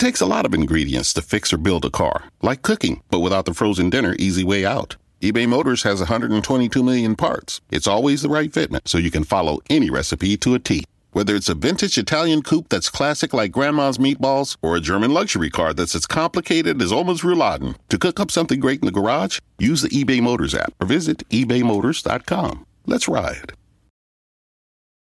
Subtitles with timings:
[0.00, 3.20] It takes a lot of ingredients to fix or build a car, like cooking, but
[3.20, 4.96] without the frozen dinner easy way out.
[5.20, 7.60] eBay Motors has 122 million parts.
[7.70, 10.86] It's always the right fitment, so you can follow any recipe to a T.
[11.12, 15.50] Whether it's a vintage Italian coupe that's classic like grandma's meatballs or a German luxury
[15.50, 19.38] car that's as complicated as Oma's rouladen, to cook up something great in the garage,
[19.58, 22.64] use the eBay Motors app or visit ebaymotors.com.
[22.86, 23.52] Let's ride.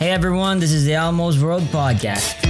[0.00, 2.40] Hey everyone, this is the Elmo's World Podcast.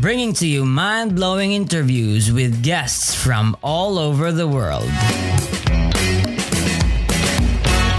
[0.00, 4.88] Bringing to you mind blowing interviews with guests from all over the world.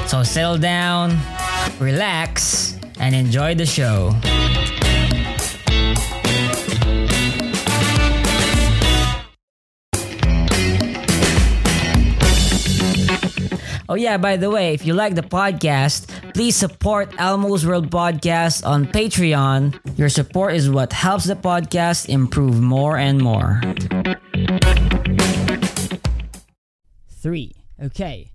[0.07, 1.19] So settle down,
[1.77, 4.15] relax, and enjoy the show.
[13.87, 18.65] Oh yeah, by the way, if you like the podcast, please support Elmo's World Podcast
[18.65, 19.77] on Patreon.
[19.95, 23.61] Your support is what helps the podcast improve more and more.
[27.09, 27.53] Three.
[27.79, 28.31] Okay.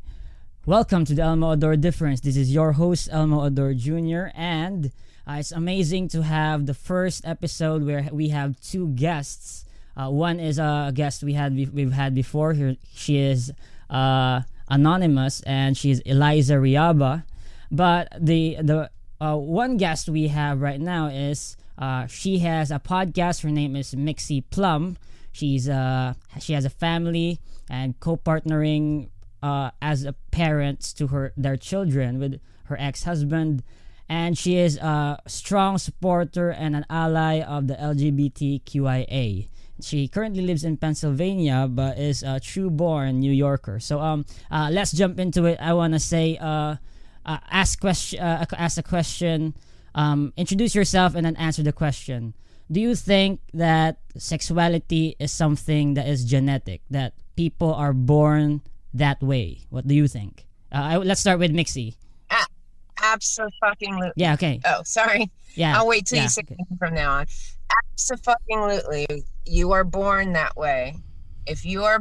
[0.66, 2.20] Welcome to the Elmo Adore Difference.
[2.20, 4.92] This is your host, Elmo Adore Jr., and
[5.26, 9.64] uh, it's amazing to have the first episode where we have two guests.
[9.96, 12.52] Uh, one is a guest we had we've had before.
[12.52, 13.52] Here she is
[13.90, 17.24] uh, anonymous, and she's Eliza Reaba.
[17.70, 18.90] But the the
[19.20, 23.42] uh, one guest we have right now is uh, she has a podcast.
[23.42, 24.96] Her name is Mixie Plum.
[25.33, 29.11] She's uh she has a family and co-partnering
[29.42, 33.62] uh, as a parents to her their children with her ex-husband
[34.11, 39.46] and she is a strong supporter and an ally of the LGBTQIA.
[39.85, 43.80] She currently lives in Pennsylvania, but is a true born New Yorker.
[43.80, 45.58] So um, uh, let's jump into it.
[45.61, 46.77] I want to say, uh,
[47.27, 49.55] uh, ask question, uh, ask a question,
[49.95, 52.35] um, introduce yourself, and then answer the question.
[52.70, 56.83] Do you think that sexuality is something that is genetic?
[56.90, 58.63] That people are born
[58.95, 59.67] that way?
[59.70, 60.46] What do you think?
[60.73, 61.96] Uh, I, let's start with Mixie.
[63.02, 64.13] Absolutely.
[64.17, 64.35] Yeah.
[64.35, 64.61] Okay.
[64.64, 65.30] Oh, sorry.
[65.55, 65.77] Yeah.
[65.77, 66.57] I'll wait till yeah, you say okay.
[66.79, 67.27] from now on.
[67.92, 69.07] Absolutely.
[69.50, 70.94] You are born that way.
[71.44, 71.98] If you are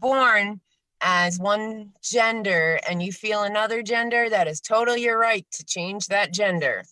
[0.00, 0.60] born
[1.00, 6.08] as one gender and you feel another gender, that is totally your right to change
[6.08, 6.82] that gender.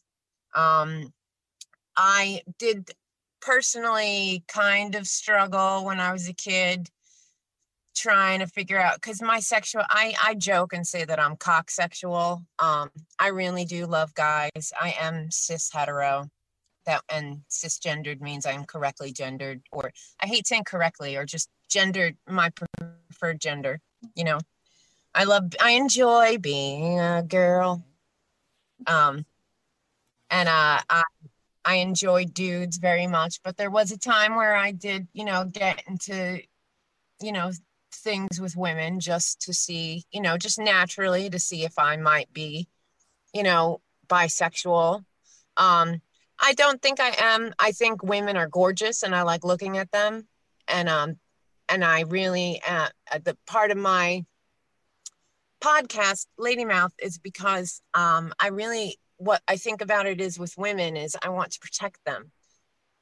[0.55, 1.13] Um,
[1.97, 2.93] I did
[3.41, 6.89] personally kind of struggle when I was a kid
[7.97, 12.45] trying to figure out because my sexual I, I joke and say that I'm cocksexual.
[12.61, 14.73] Um, I really do love guys.
[14.81, 16.31] I am cis hetero.
[16.89, 21.51] That and cisgendered means I am correctly gendered, or I hate saying correctly, or just
[21.69, 23.81] gendered my preferred gender.
[24.15, 24.39] You know,
[25.15, 27.85] I love I enjoy being a girl.
[28.87, 29.27] Um,
[30.31, 31.03] and uh, I
[31.63, 35.45] I enjoy dudes very much, but there was a time where I did, you know,
[35.45, 36.41] get into,
[37.21, 37.53] you know,
[37.93, 42.33] things with women just to see, you know, just naturally to see if I might
[42.33, 42.67] be,
[43.35, 45.05] you know, bisexual.
[45.59, 46.01] Um,
[46.41, 47.53] I don't think I am.
[47.59, 50.29] I think women are gorgeous and I like looking at them.
[50.67, 51.17] And um
[51.69, 52.89] and I really uh,
[53.25, 54.25] the part of my
[55.61, 60.57] podcast Lady Mouth is because um I really what I think about it is with
[60.57, 62.31] women is I want to protect them.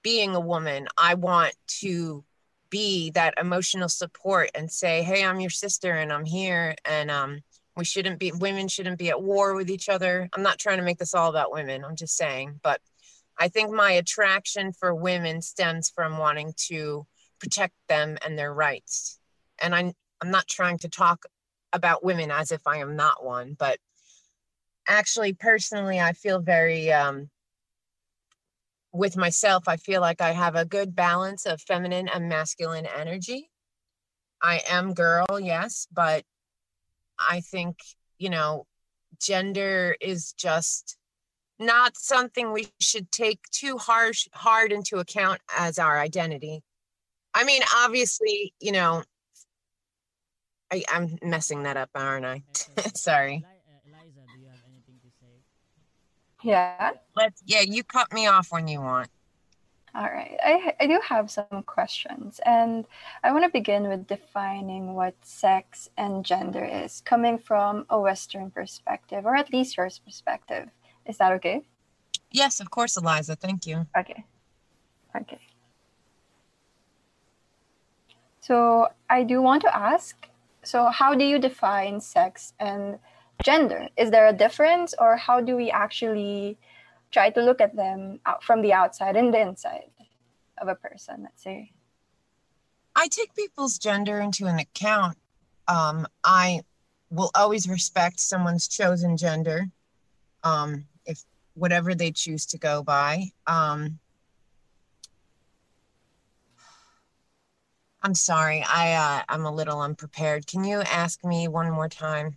[0.02, 2.24] Being a woman, I want to
[2.70, 7.40] be that emotional support and say, "Hey, I'm your sister and I'm here and um
[7.76, 10.84] we shouldn't be women shouldn't be at war with each other." I'm not trying to
[10.84, 11.84] make this all about women.
[11.84, 12.80] I'm just saying, but
[13.38, 17.06] I think my attraction for women stems from wanting to
[17.38, 19.18] protect them and their rights.
[19.60, 21.26] And I'm I'm not trying to talk
[21.72, 23.78] about women as if I am not one, but
[24.88, 27.28] actually personally I feel very um
[28.92, 33.50] with myself, I feel like I have a good balance of feminine and masculine energy.
[34.42, 36.24] I am girl, yes, but
[37.18, 37.76] I think,
[38.18, 38.66] you know,
[39.20, 40.96] gender is just
[41.58, 46.62] not something we should take too harsh hard into account as our identity.
[47.34, 49.02] I mean, obviously, you know,
[50.72, 52.42] I, I'm messing that up, aren't I?
[52.94, 53.34] Sorry.
[53.34, 55.42] Eli- uh, Eliza, do you have anything to say?
[56.42, 56.92] Yeah.
[57.14, 57.42] Let's.
[57.46, 59.08] Yeah, you cut me off when you want.
[59.94, 60.36] All right.
[60.44, 62.86] I, I do have some questions, and
[63.24, 68.50] I want to begin with defining what sex and gender is, coming from a Western
[68.50, 70.68] perspective, or at least yours perspective.
[71.06, 71.62] Is that okay?
[72.30, 73.36] Yes, of course, Eliza.
[73.36, 73.86] Thank you.
[73.96, 74.24] Okay.
[75.16, 75.40] Okay.
[78.40, 80.28] So I do want to ask
[80.66, 82.98] so, how do you define sex and
[83.44, 83.88] gender?
[83.96, 86.58] Is there a difference, or how do we actually
[87.12, 89.90] try to look at them out from the outside and the inside
[90.58, 91.70] of a person, let's say?
[92.96, 95.18] I take people's gender into an account.
[95.68, 96.62] Um, I
[97.10, 99.68] will always respect someone's chosen gender,
[100.42, 100.86] um,
[101.56, 103.30] whatever they choose to go by.
[103.46, 103.98] Um,
[108.02, 110.46] I'm sorry, I uh, I'm a little unprepared.
[110.46, 112.36] Can you ask me one more time?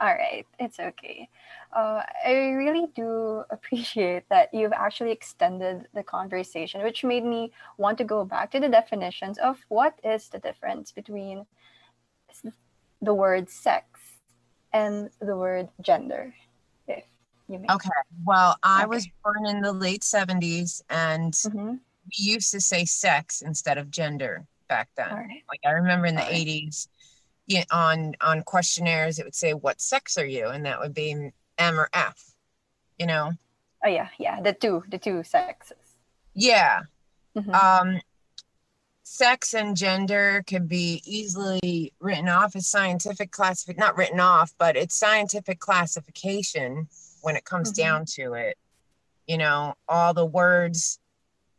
[0.00, 1.28] All right, it's okay.
[1.76, 7.98] Uh, I really do appreciate that you've actually extended the conversation, which made me want
[7.98, 11.44] to go back to the definitions of what is the difference between
[13.02, 14.00] the word sex
[14.72, 16.34] and the word gender.
[17.50, 17.88] Okay.
[18.24, 21.80] Well, I was born in the late 70s, and Mhm.
[22.04, 25.12] we used to say sex instead of gender back then.
[25.12, 25.42] Right.
[25.48, 26.36] Like I remember in the Alright.
[26.36, 26.88] 80s,
[27.46, 31.32] yeah, on on questionnaires it would say what sex are you and that would be
[31.58, 32.34] M or F.
[32.98, 33.32] You know?
[33.84, 34.40] Oh yeah, yeah.
[34.40, 35.76] The two, the two sexes.
[36.34, 36.82] Yeah.
[37.36, 37.52] Mhm.
[37.54, 38.00] Um
[39.02, 44.76] sex and gender could be easily written off as scientific classification not written off, but
[44.76, 46.88] it's scientific classification
[47.22, 47.76] when it comes Mhm.
[47.76, 48.58] down to it.
[49.26, 50.98] You know, all the words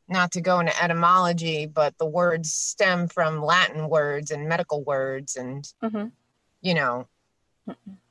[0.08, 5.36] not to go into etymology, but the words stem from Latin words and medical words
[5.36, 6.12] and Mhm.
[6.62, 7.08] you know,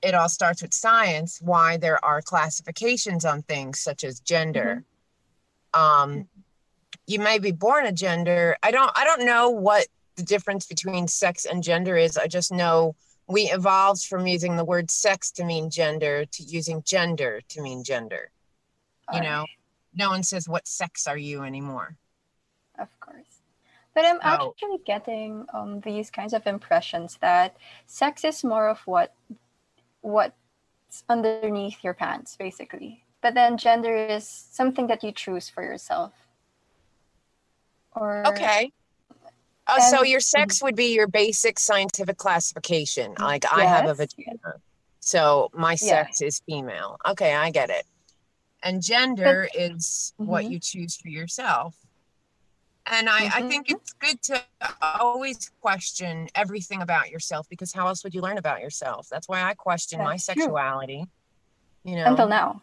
[0.02, 4.84] it all starts with science, why there are classifications on things such as gender.
[5.74, 6.28] Um,
[7.06, 8.56] you may be born a gender.
[8.62, 9.86] I don't I don't know what
[10.16, 12.16] the difference between sex and gender is.
[12.16, 12.96] I just know
[13.30, 17.84] we evolved from using the word sex to mean gender to using gender to mean
[17.84, 18.30] gender.
[19.12, 19.48] You know, right,
[19.94, 21.96] no one says what sex are you anymore.
[22.78, 23.42] Of course.
[23.94, 27.56] But I'm actually getting um, these kinds of impressions that
[27.86, 29.14] sex is more of what
[30.00, 30.34] what's
[31.08, 33.04] underneath your pants, basically.
[33.20, 36.12] But then gender is something that you choose for yourself.
[37.92, 38.72] Or Okay.
[39.72, 43.14] Oh, so your sex would be your basic scientific classification.
[43.18, 44.54] Like I have a Yes, vagina.
[45.00, 46.96] So my sex is female.
[47.08, 47.84] Okay, I get it.
[48.62, 50.50] And gender is what Mhm.
[50.50, 51.76] you choose for yourself.
[52.86, 54.42] And I, I think it's good to
[54.82, 59.08] always question everything about yourself because how else would you learn about yourself?
[59.08, 60.34] That's why I question my That's true.
[60.42, 61.06] sexuality.
[61.84, 62.62] You know, until now.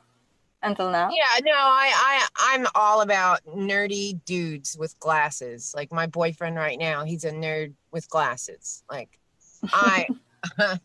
[0.64, 1.10] Until now.
[1.12, 5.72] yeah, no, I, I, I'm all about nerdy dudes with glasses.
[5.76, 8.84] Like my boyfriend right now, he's a nerd with glasses.
[8.90, 9.20] Like
[9.72, 10.08] I,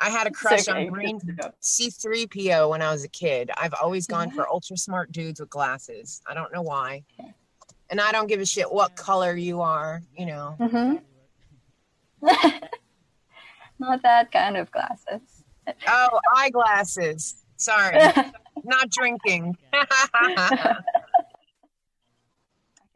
[0.00, 1.20] I had a crush okay, on Green.
[1.62, 3.50] C3PO when I was a kid.
[3.56, 6.22] I've always gone for ultra smart dudes with glasses.
[6.26, 7.04] I don't know why.
[7.90, 10.56] And I don't give a shit what color you are, you know.
[10.58, 11.00] Mhm.
[13.78, 15.20] Not that kind of glasses.
[15.86, 17.34] Oh, eyeglasses.
[17.56, 17.98] Sorry,
[18.64, 19.56] not drinking.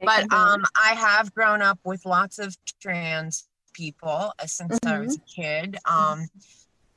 [0.01, 5.17] but um i have grown up with lots of trans people uh, since i was
[5.17, 6.27] a kid um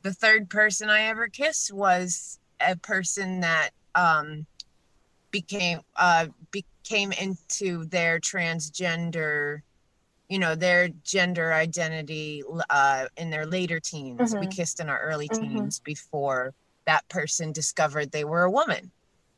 [0.03, 4.45] the third person i ever kissed was a person that um
[5.31, 9.59] became uh became into their transgender
[10.29, 14.55] you know their gender identity uh in their later teens we Mhm.
[14.55, 15.39] kissed in our early Mhm.
[15.39, 16.53] teens before
[16.85, 18.91] that person discovered they were a woman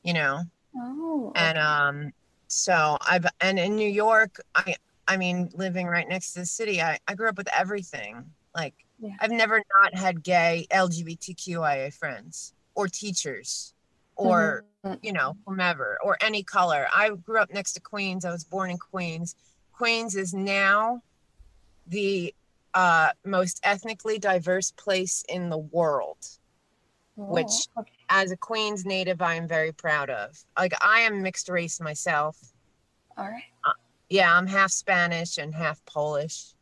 [0.04, 0.42] you know?
[0.76, 2.12] Oh, and um
[2.48, 4.76] so i've and in new york i
[5.08, 8.26] i mean living right next to the city i i grew up with everything.
[8.56, 9.16] Like Yeah.
[9.20, 13.74] i've never not had gay lgbtqia friends or teachers
[14.16, 15.00] or Mhm.
[15.02, 16.88] you know whomever or any color.
[16.94, 18.26] I grew up next to queens.
[18.26, 19.36] I was born in queens.
[19.74, 21.02] Queens is now
[21.88, 22.34] the
[22.74, 26.18] uh, most ethnically diverse place in the world
[27.16, 27.92] which- Oh, okay.
[28.10, 32.38] as a queens native i am very proud of like i am mixed race myself
[33.18, 33.44] all right.
[33.64, 33.72] Uh,
[34.10, 36.54] yeah i'm half spanish and half polish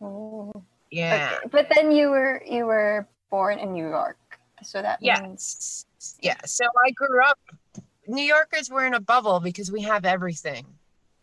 [0.00, 0.50] Oh,
[0.90, 1.48] yeah okay.
[1.52, 4.18] But then you were you were born in New York,
[4.62, 5.86] so that means
[6.20, 7.38] yeah so i grew up
[8.08, 10.66] new yorkers were in a bubble because we have everything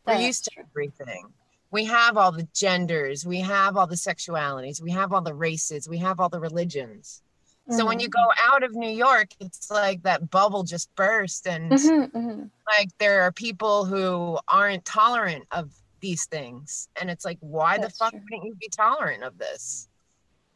[0.07, 0.63] we're That's used to true.
[0.71, 1.25] everything
[1.71, 5.87] we have all the genders, we have all the sexualities, we have all the races,
[5.87, 7.21] we have all the religions.
[7.71, 8.11] So when you Mhm.
[8.13, 12.49] go out of New York, it's like that bubble just burst, and Mhm, mhm.
[12.67, 15.71] like there are people who aren't tolerant of
[16.01, 18.19] these things, and it's like, why the fuck true.
[18.21, 19.87] wouldn't you be tolerant of this?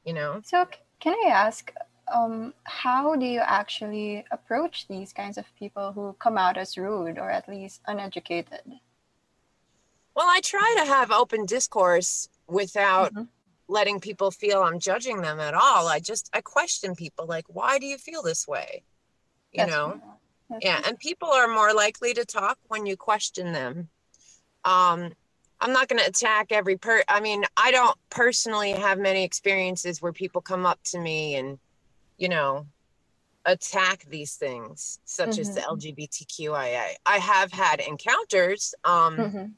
[0.06, 0.42] You know?
[0.44, 0.68] So,
[1.00, 1.72] can I ask,
[2.08, 7.18] um, how do you actually approach these kinds of people who come out as rude
[7.18, 8.80] or at least uneducated?
[10.16, 13.28] Well, I try to have open discourse without Mhm.
[13.74, 15.88] Letting people feel I'm judging them at all.
[15.88, 18.84] I just I question people like, why do you feel this way?
[19.52, 20.00] You That's know?
[20.62, 20.90] Yeah, true.
[20.90, 23.90] and people are more likely to talk when you question them.
[24.64, 25.14] Um,
[25.60, 27.04] I'm not going to attack every per.
[27.10, 31.58] I mean, I don't personally have many experiences where people come up to me and,
[32.18, 32.68] you know,
[33.46, 35.68] attack these things, such as the Mhm.
[35.74, 36.96] LGBTQIA.
[37.06, 38.76] I have had encounters.
[38.84, 39.54] Um, Mhm.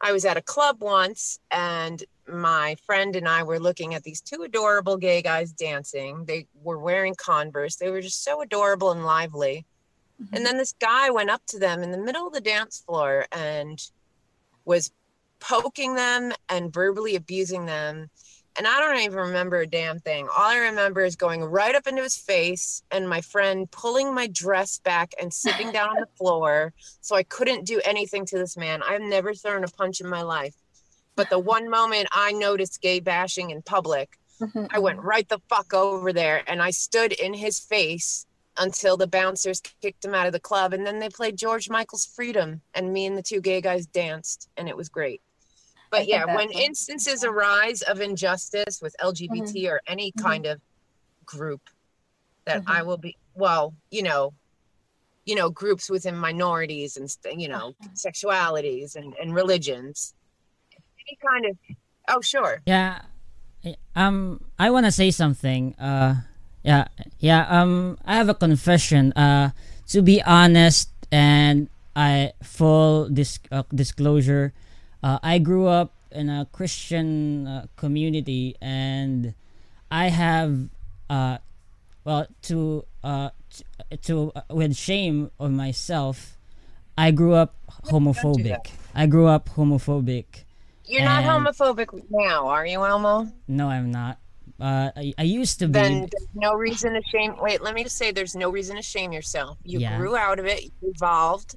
[0.00, 4.20] I was at a club once and my friend and I were looking at these
[4.20, 6.24] two adorable gay guys dancing.
[6.24, 7.76] They were wearing Converse.
[7.76, 9.66] They were just so adorable and lively.
[10.22, 10.28] Mhm.
[10.32, 13.26] And then this guy went up to them in the middle of the dance floor
[13.32, 13.80] and
[14.64, 14.90] was
[15.40, 18.10] poking them and verbally abusing them.
[18.56, 20.28] And I don't even remember a damn thing.
[20.28, 24.28] All I remember is going right up into his face and my friend pulling my
[24.28, 26.72] dress back and sitting down on the floor.
[27.00, 28.82] So I couldn't do anything to this man.
[28.82, 30.54] I've never thrown a punch in my life.
[31.16, 35.40] But the one moment I noticed gay bashing in public, Mhm, I went right the
[35.48, 40.26] fuck over there and I stood in his face until the bouncers kicked him out
[40.26, 40.72] of the club.
[40.72, 44.48] And then they played George Michael's Freedom and me and the two gay guys danced
[44.56, 45.20] and it was great.
[45.90, 50.22] But yeah, when instances arise of injustice with LGBT or any Mhm.
[50.22, 50.60] kind of
[51.24, 51.62] group
[52.46, 52.62] that.
[52.66, 54.34] I will be, well, you know,
[55.24, 57.08] you know, groups within minorities and,
[57.40, 57.88] you know, Uh-huh.
[57.94, 60.12] sexualities and, and religions,
[61.20, 61.56] kind of,
[62.08, 62.62] oh, sure.
[62.66, 63.02] Yeah.
[63.96, 65.74] Um I want to say something.
[65.78, 66.20] Uh
[66.62, 69.12] yeah, yeah, um I have a confession.
[69.16, 69.50] Uh
[69.88, 74.52] to be honest and I full dis- uh, disclosure,
[75.02, 79.32] uh, I grew up in a Christian uh, community and
[79.90, 80.68] I have
[81.08, 81.38] uh
[82.04, 83.64] well to uh t-
[84.10, 86.36] to uh, with shame of myself,
[86.98, 87.54] I grew up
[87.88, 88.72] homophobic.
[88.94, 90.44] I grew up homophobic.
[90.86, 93.28] You're not homophobic now, are you, Elmo?
[93.48, 94.18] No, I'm not.
[94.60, 95.72] Uh, I, I used to be.
[95.72, 97.34] Then there's no reason to shame.
[97.40, 99.58] Wait, let me just say there's no reason to shame yourself.
[99.64, 99.96] You Yeah.
[99.96, 101.56] grew out of it, you evolved,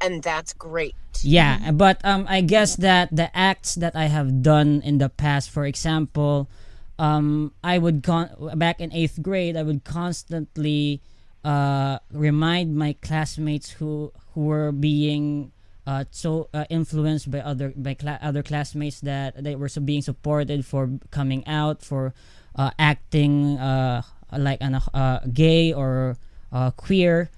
[0.00, 0.94] and that's great.
[1.22, 5.48] yeah, but um, I guess that the acts that I have done in the past,
[5.48, 6.50] for example,
[6.98, 11.00] um, I would con back in eighth grade, I would constantly
[11.44, 15.52] uh remind my classmates who who were being
[15.86, 20.02] uh so uh, influenced by other by cla- other classmates that they were so being
[20.02, 22.12] supported for coming out for
[22.56, 24.02] uh acting uh
[24.36, 26.16] like an uh gay or
[26.52, 27.30] uh queer.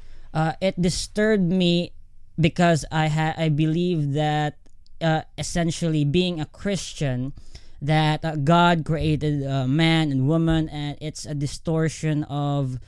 [0.60, 1.92] It disturbed me
[2.40, 4.56] because I had I believe that
[5.36, 7.32] essentially being a Christian
[7.82, 12.78] that God created man and woman and it's a distortion of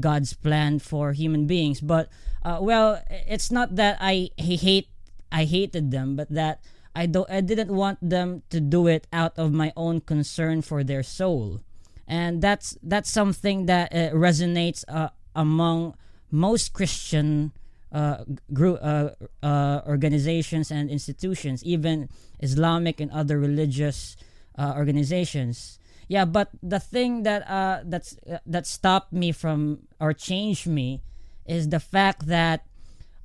[0.00, 1.80] God's plan for human beings.
[1.80, 2.08] But
[2.44, 4.88] well it's not that I hate
[5.30, 6.60] I hated them but that
[6.94, 10.82] I don't I didn't want them to do it out of my own concern for
[10.82, 11.60] their soul
[12.08, 15.94] and that's that's something that uh, resonates uh, among
[16.30, 17.52] most Christian
[17.92, 19.10] uh, group uh,
[19.42, 22.08] uh, organizations and institutions, even
[22.40, 24.16] Islamic and other religious
[24.58, 25.78] uh, organizations.
[26.08, 27.44] Yeah, but the thing that
[27.84, 31.00] that's that stopped me from or changed me
[31.44, 32.64] is the fact that,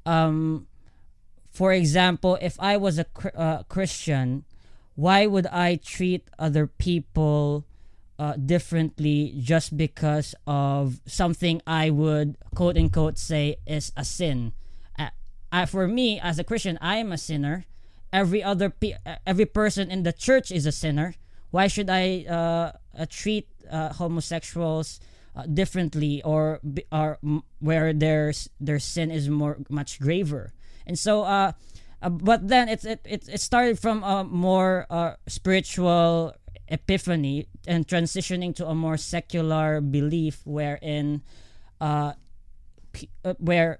[0.06, 0.68] um,
[1.54, 3.06] for example, if I was a
[3.38, 4.44] uh, Christian,
[4.96, 7.66] why would I treat other people
[8.20, 14.54] uh, differently just because of something I would quote unquote say is a sin.
[14.98, 15.10] Uh,
[15.52, 17.66] I, for me, as a Christian, I am a sinner.
[18.12, 21.16] Every other pe- uh, every person in the church is a sinner.
[21.52, 25.00] Why should I uh, uh, treat homosexuals
[25.52, 27.18] differently or or
[27.60, 30.54] where their their sin is more much graver?
[30.86, 31.54] And so, uh,
[32.02, 36.34] uh, but then it's it, it it started from a more uh, spiritual
[36.68, 41.22] epiphany and transitioning to a more secular belief wherein
[41.80, 42.14] uh,
[42.92, 43.80] p- uh, where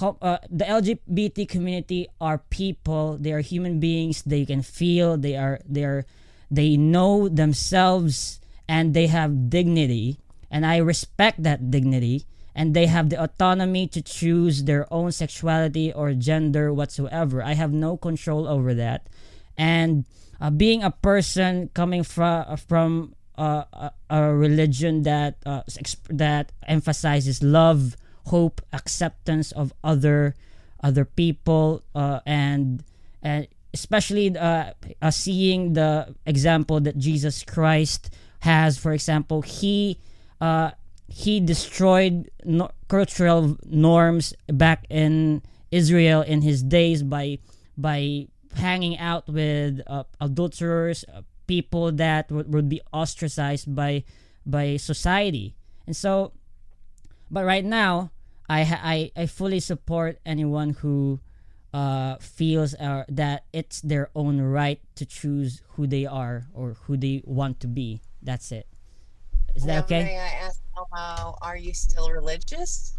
[0.00, 5.60] uh, the LGBT community are people they are human beings they can feel they are
[5.64, 6.04] they are
[6.50, 10.18] they know themselves and they have dignity.
[10.50, 15.92] And I respect that dignity and they have the autonomy to choose their own sexuality
[15.92, 19.08] or gender whatsoever I have no control over that
[19.56, 20.04] and
[20.40, 25.62] uh, being a person coming from from uh, a, a religion that uh,
[26.10, 30.34] that emphasizes love, hope, acceptance of other
[30.82, 32.84] other people, uh, and
[33.22, 38.78] and especially uh, uh, seeing the example that Jesus Christ has.
[38.78, 39.98] For example, he
[41.08, 47.38] he destroyed no- cultural norms back in Israel in his days by
[47.76, 54.04] by hanging out with uh, adulterers, uh, people that w- would be ostracized by
[54.44, 55.54] by society.
[55.86, 56.32] And so,
[57.30, 58.10] but right now,
[58.48, 58.60] I
[59.16, 61.20] I I fully support anyone who
[61.72, 66.96] uh, feels uh, that it's their own right to choose who they are or who
[66.96, 68.00] they want to be.
[68.22, 68.66] That's it.
[69.54, 70.02] Is that okay?
[70.78, 72.98] Elmo, are you still religious?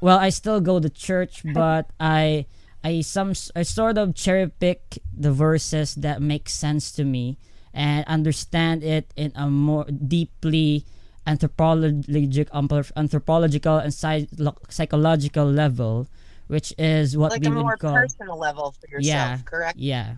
[0.00, 2.46] Well, I still go to church, but I
[2.84, 7.38] I some I sort of cherry pick the verses that make sense to me
[7.72, 10.84] and understand it in a more deeply
[11.26, 16.08] anthropological anthropological and psychological level,
[16.48, 19.78] which is what Like we a would more call personal level for yourself, yeah, correct?
[19.78, 20.16] yeah.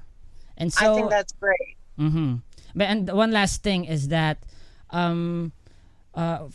[0.56, 1.76] And so I think that's great.
[1.98, 2.36] Mm-hmm.
[2.74, 4.42] But and one last thing is that,
[4.90, 5.52] um,
[6.16, 6.48] uh,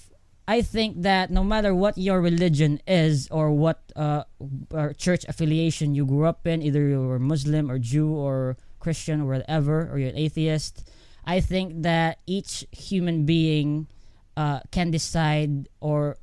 [0.48, 4.24] I think that no matter what your religion is or what uh,
[4.72, 9.22] or church affiliation you grew up in, either you were Muslim or Jew or Christian
[9.22, 10.90] or whatever, or you're an atheist,
[11.24, 13.88] I think that each human being
[14.36, 16.18] uh, can decide or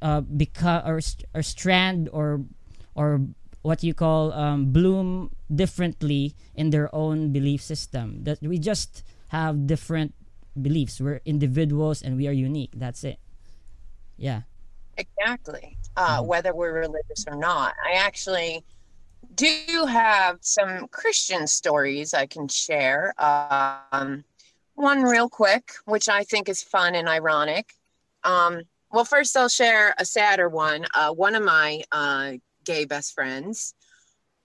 [0.00, 1.00] uh, become or,
[1.34, 2.46] or strand or
[2.94, 3.20] or
[3.62, 8.22] what you call um, bloom differently in their own belief system.
[8.22, 10.14] That we just have different
[10.62, 11.00] beliefs.
[11.00, 12.72] We're individuals and we are unique.
[12.74, 13.18] That's it.
[14.16, 14.42] Yeah.
[14.96, 15.76] Exactly.
[15.96, 16.26] Uh, Mhm.
[16.26, 17.74] Whether we're religious or not.
[17.84, 18.64] I actually
[19.34, 23.14] do have some Christian stories I can share.
[23.22, 24.24] Um,
[24.74, 27.74] one real quick, which I think is fun and ironic.
[28.24, 28.62] Um,
[28.92, 30.86] well, first I'll share a sadder one.
[30.94, 32.32] Uh, one of my uh,
[32.64, 33.74] gay best friends,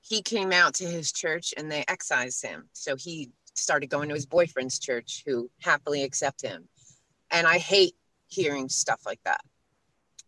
[0.01, 2.69] he came out to his church and they excised him.
[2.73, 6.67] So he started going to his boyfriend's church, who happily accept him.
[7.31, 7.95] And I hate
[8.27, 9.41] hearing stuff like that.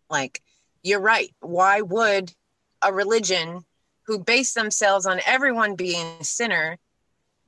[0.09, 0.41] Like,
[0.83, 1.33] you're right.
[1.39, 2.33] Why would
[2.81, 3.65] a religion
[4.05, 6.77] who base themselves on everyone being a sinner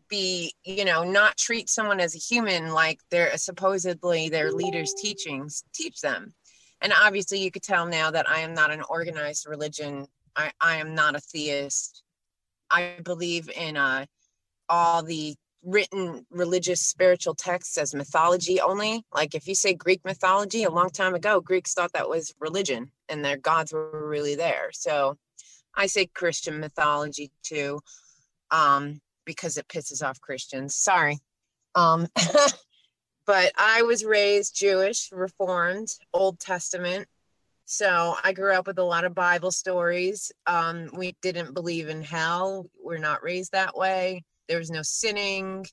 [0.10, 5.64] be, you know, not treat someone as a human like their supposedly their leaders' teachings
[5.74, 6.34] teach them?
[6.82, 10.08] And obviously, you could tell now that I am not an organized religion.
[10.36, 12.04] I, I am not a theist.
[12.70, 14.06] I believe in uh,
[14.70, 15.36] all the
[15.68, 19.04] written religious spiritual texts as mythology only.
[19.14, 22.90] Like if you say Greek mythology, a long time ago, Greeks thought that was religion
[23.10, 24.70] and their gods were really there.
[24.72, 25.18] So
[25.76, 27.82] I say Christian mythology too,
[28.50, 30.74] um, because it pisses off Christians.
[30.74, 31.20] Sorry.
[31.76, 32.08] Um,
[33.26, 37.10] but I was raised Jewish, Reformed, Old Testament.
[37.66, 40.32] So I grew up with a lot of Bible stories.
[40.46, 42.68] Um, we didn't believe in hell.
[42.82, 44.24] We're not raised that way.
[44.48, 45.66] There was no sinning.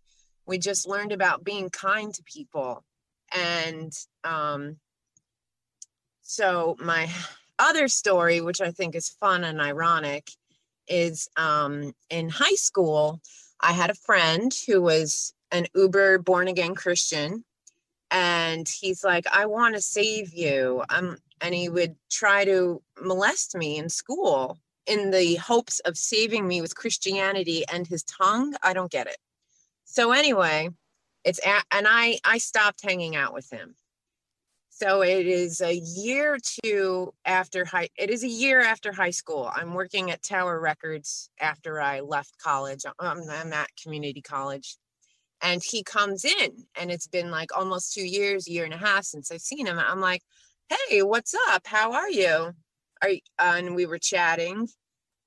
[0.46, 2.84] We just learned about being kind to people.
[3.32, 3.92] And
[4.24, 4.76] um,
[6.22, 7.08] so my
[7.58, 10.30] other story, which I think is fun and ironic,
[10.88, 13.20] is um, in high school,
[13.60, 17.44] I had a friend who was an uber born again Christian.
[18.10, 20.84] And he's like, I want to save you.
[20.88, 26.46] Um, and he would try to molest me in school in the hopes of saving
[26.46, 28.54] me with Christianity and his tongue.
[28.62, 29.16] I don't get it.
[29.84, 30.70] So anyway,
[31.24, 33.74] it's and I I stopped hanging out with him.
[34.76, 37.90] So it is a year or two after high.
[37.96, 39.48] It is a year after high school.
[39.54, 42.84] I'm working at Tower Records after I left college.
[42.98, 44.76] Um, I'm at community college,
[45.40, 49.04] and he comes in, and it's been like almost two years, year and a half
[49.04, 49.78] since I've seen him.
[49.78, 50.22] I'm like,
[50.68, 51.66] "Hey, what's up?
[51.66, 52.54] How are you?"
[53.08, 54.68] You, uh, and we were chatting,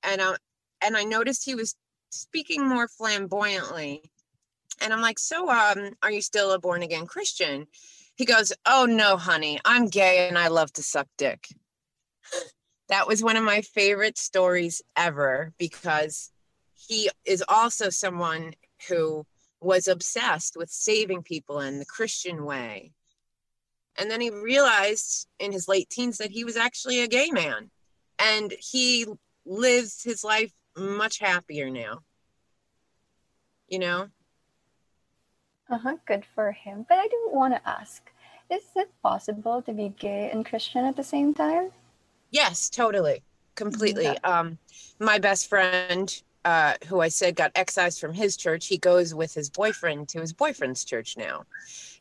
[0.02, 0.36] and I
[0.82, 1.74] and I noticed he was
[2.10, 4.02] speaking more flamboyantly,
[4.80, 7.66] and I'm like, "So, um, are you still a born again Christian?"
[8.18, 11.46] He goes, Oh no, honey, I'm gay and I love to suck dick.
[12.88, 16.32] that was one of my favorite stories ever because
[16.74, 18.54] he is also someone
[18.88, 19.24] who
[19.60, 22.92] was obsessed with saving people in the Christian way.
[23.98, 27.70] And then he realized in his late teens that he was actually a gay man
[28.18, 29.06] and he
[29.44, 32.00] lives his life much happier now.
[33.68, 34.06] You know?
[35.70, 36.86] Uh-huh, good for him.
[36.88, 38.02] But I do want to ask,
[38.50, 41.70] is it possible to be gay and Christian at the same time?
[42.30, 43.22] Yes, totally.
[43.54, 44.04] Completely.
[44.04, 44.18] Yeah.
[44.22, 44.58] Um
[44.98, 49.34] my best friend uh, who I said got excised from his church, he goes with
[49.34, 51.44] his boyfriend to his boyfriend's church now.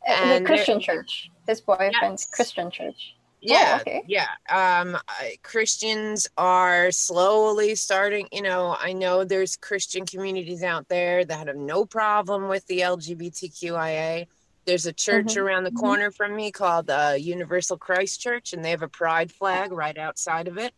[0.05, 1.29] Uh, And the Christian church.
[1.47, 2.29] His boyfriend's Yes.
[2.29, 3.13] Christian church.
[3.39, 4.03] Yeah, okay.
[4.07, 4.27] yeah.
[4.49, 8.27] Um, I- Christians are slowly starting.
[8.31, 12.81] You know, I know there's Christian communities out there that have no problem with the
[12.81, 14.27] LGBTQIA.
[14.65, 15.79] There's a church Mhm, around the mhm.
[15.79, 19.97] corner from me called uh, Universal Christ Church, and they have a pride flag right
[19.97, 20.73] outside of it.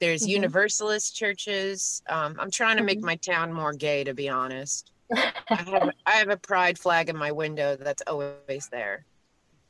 [0.00, 0.28] There's Mhm.
[0.30, 2.02] Universalist churches.
[2.08, 3.04] Um, I'm trying to make Mhm.
[3.04, 4.90] my town more gay, to be honest.
[5.14, 9.06] I have I have a pride flag in my window that's always there.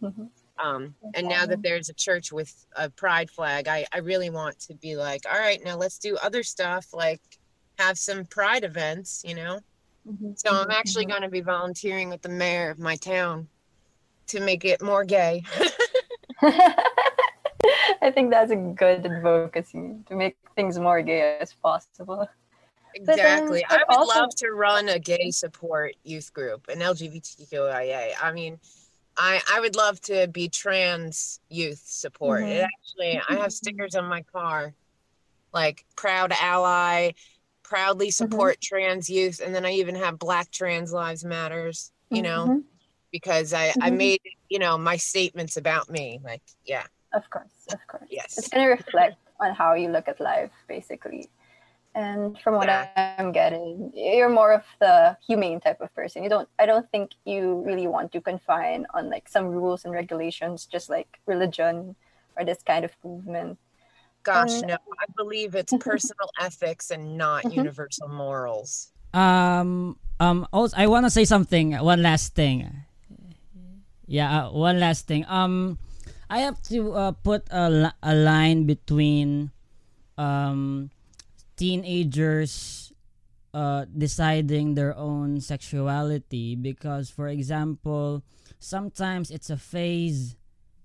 [0.02, 0.30] Mhm.
[0.58, 4.58] Um, and now that there's a church with a pride flag, I, I really want
[4.60, 7.20] to be like, all right, now let's do other stuff, like
[7.78, 9.60] have some pride events, you know?
[10.06, 11.10] Mhm, So I'm actually mhm.
[11.10, 13.48] going to be volunteering with the mayor of my town
[14.28, 15.42] to make it more gay.
[18.02, 22.28] I think that's a good advocacy to make things more gay as possible.
[23.04, 23.64] Then, exactly.
[23.68, 28.14] I would also- love to run a gay support youth group, an LGBTQIA.
[28.20, 28.58] I mean,
[29.16, 32.42] I, I would love to be trans youth support.
[32.42, 32.64] It Mhm.
[32.64, 34.74] actually, I have stickers on my car,
[35.52, 37.12] like proud ally,
[37.62, 41.92] proudly support trans youth, and then I even have Black Trans Lives Matters.
[42.10, 42.64] You know, Mhm,
[43.10, 46.20] because I I made you know my statements about me.
[46.22, 48.06] Like, yeah, Of course, of course.
[48.10, 51.28] yes, It's gonna reflect on how you look at life, basically.
[51.96, 52.86] And from what Yeah.
[52.94, 56.04] I'm getting, you're more of the humane type of person.
[56.04, 56.48] You don't.
[56.58, 60.90] I don't think you really want to confine on like some rules and regulations, just
[60.90, 61.96] like religion
[62.36, 63.58] or this kind of movement.
[64.22, 64.76] gosh, Um, no.
[65.00, 67.52] I believe it's personal ethics and not Mhm.
[67.52, 68.92] universal morals.
[69.14, 69.96] Um.
[70.20, 70.46] Um.
[70.52, 71.72] Also, I want to say something.
[71.78, 72.84] One last thing.
[74.06, 74.46] Yeah.
[74.46, 75.24] Uh, one last thing.
[75.28, 75.78] Um,
[76.30, 79.50] I have to uh, put a, li- a line between
[80.18, 80.90] um
[81.56, 82.92] teenagers
[83.54, 88.22] uh deciding their own sexuality because for example
[88.58, 90.36] sometimes it's a phase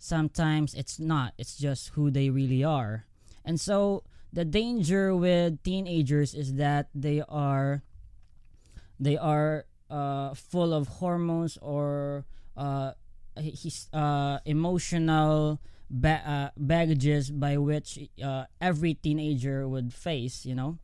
[0.01, 1.34] sometimes it's not.
[1.38, 3.05] It's just who they really are.
[3.45, 4.03] And so
[4.34, 7.84] the danger with teenagers is that they are
[8.99, 12.25] they are uh, full of hormones or
[12.57, 12.93] uh,
[13.38, 20.77] his, uh, emotional ba- uh, baggages by which uh, every teenager would face you know?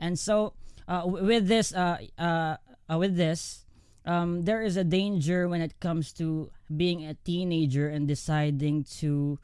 [0.00, 0.54] And so
[0.88, 2.56] uh, w- with this uh, uh,
[2.90, 3.64] uh, with this
[4.06, 9.38] um, there is a danger when it comes to being a teenager and deciding to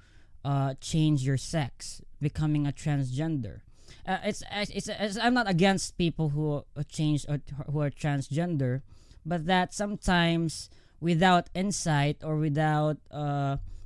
[0.80, 3.61] change your sex becoming a transgender.
[4.06, 8.83] It's, it's, it's I'm not against people who change or who are transgender,
[9.24, 10.68] but that sometimes
[11.00, 12.98] without insight or without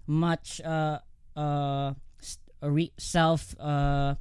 [0.07, 0.99] much uh,
[1.37, 1.95] uh,
[2.63, 4.15] uh, re- self uh,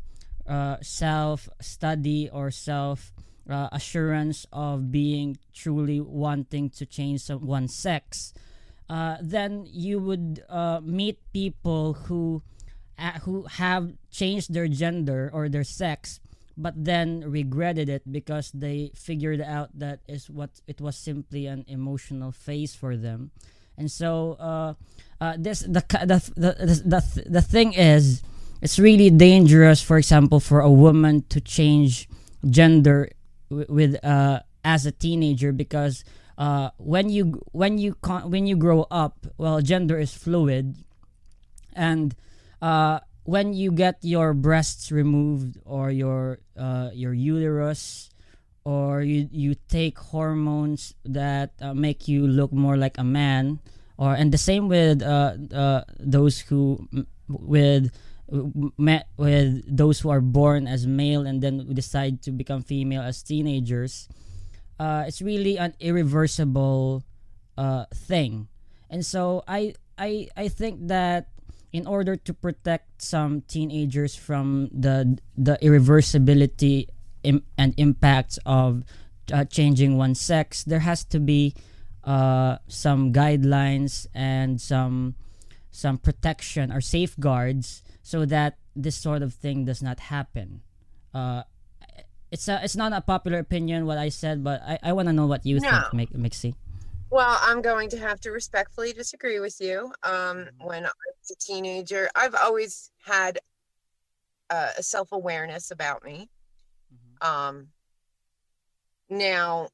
[0.47, 3.13] uh, self study or self
[3.49, 8.33] uh, assurance of being truly wanting to change someone's sex,
[8.89, 12.41] uh, then you would uh, meet people who
[12.97, 16.19] uh, who have changed their gender or their sex
[16.55, 21.65] but then regretted it because they figured out that is what it was simply an
[21.67, 23.31] emotional phase for them
[23.77, 24.73] and so uh,
[25.21, 28.21] uh, this the, the, the, the, the, thing is
[28.61, 32.07] it's really dangerous for example for a woman to change
[32.49, 33.09] gender
[33.49, 36.03] w- with uh, as a teenager because
[36.37, 40.75] uh, when you when you con- when you grow up well gender is fluid.
[41.75, 42.15] And
[42.61, 48.09] uh, when you get your breasts removed or your uh, your uterus
[48.65, 53.59] or you you take hormones that uh, make you look more like a man
[53.97, 56.87] or and the same with uh, uh, those who
[57.27, 57.91] with
[58.77, 63.21] met with those who are born as male and then decide to become female as
[63.21, 64.07] teenagers
[64.79, 67.03] uh, it's really an irreversible
[67.57, 68.47] uh, thing.
[68.89, 71.29] And so I, I i think that
[71.71, 76.89] in order to protect some teenagers from the the irreversibility
[77.23, 78.83] Im- and impacts of
[79.33, 81.53] uh, changing one's sex there has to be
[82.03, 85.15] uh, some guidelines and some
[85.71, 90.61] some protection or safeguards so that this sort of thing does not happen
[91.13, 91.43] uh,
[92.31, 95.13] it's a, it's not a popular opinion what I said but I, I want to
[95.13, 95.83] know what you No.
[95.91, 96.55] think Mixie
[97.09, 99.93] Well, I'm going to have to respectfully disagree with you.
[100.01, 103.37] Um, when I was a teenager, I've always had
[104.49, 106.29] uh, a self awareness about me.
[107.23, 107.69] Um,
[109.09, 109.69] now,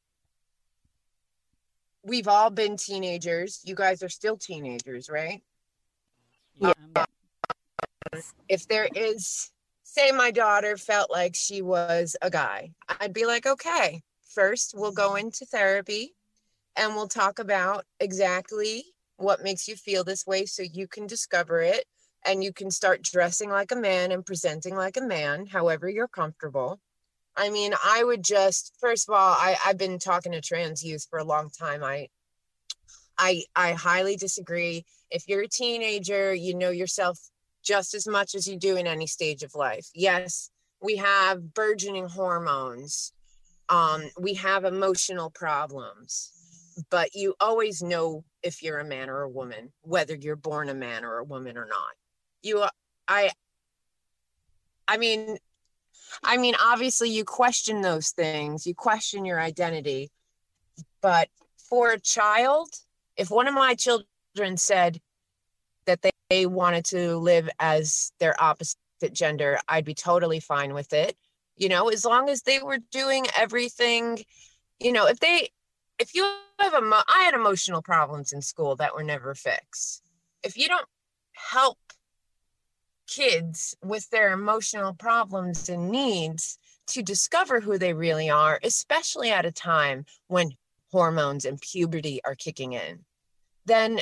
[2.04, 3.62] we've all been teenagers.
[3.66, 5.42] You guys are still teenagers, right?
[6.60, 6.74] Yeah.
[8.48, 9.52] If there is
[9.84, 14.92] say my daughter felt like she was a guy, I'd be like, okay, first we'll
[14.92, 16.14] go into therapy
[16.76, 18.84] and we'll talk about exactly
[19.18, 21.86] what makes you feel this way so you can discover it
[22.26, 26.08] and you can start dressing like a man and presenting like a man, however you're
[26.08, 26.80] comfortable.
[27.40, 31.08] I mean, I would just first of all, I, I've been talking to trans youth
[31.10, 31.84] for a long time.
[31.86, 32.10] I
[33.18, 34.86] I I highly disagree.
[35.10, 37.18] If you're a teenager, you know yourself
[37.64, 39.88] just as much as you do in any stage of life.
[39.96, 43.14] Yes, we have burgeoning hormones.
[43.70, 46.32] Um, we have emotional problems,
[46.90, 50.74] but you always know if you're a man or a woman, whether you're born a
[50.74, 51.94] man or a woman or not.
[52.42, 52.66] You,
[53.08, 53.32] I,
[54.88, 55.38] I mean,
[56.24, 60.12] I mean, obviously you question those things, you question your identity,
[61.02, 62.70] but for a child,
[63.16, 65.00] if one of my children said
[65.86, 68.78] that they wanted to live as their opposite
[69.12, 71.16] gender, I'd be totally fine with it.
[71.58, 74.24] You know, as long as they were doing everything,
[74.80, 75.50] you know, if they,
[76.00, 76.24] if you
[76.60, 80.04] have a, I had emotional problems in school that were never fixed.
[80.44, 80.88] If you don't
[81.34, 81.78] help
[83.10, 89.46] kids with their emotional problems and needs to discover who they really are, especially at
[89.46, 90.52] a time when
[90.92, 93.00] hormones and puberty are kicking in,
[93.66, 94.00] then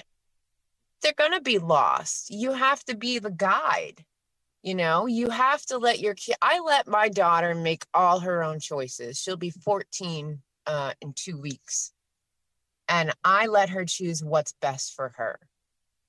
[1.01, 2.29] they're going to be lost.
[2.29, 4.03] You have to be the guide.
[4.63, 6.35] You know, you have to let your kid.
[6.41, 9.17] I let my daughter make all her own choices.
[9.17, 11.93] She'll be 14 uh, in two weeks.
[12.89, 15.39] And I let her choose what's best for her.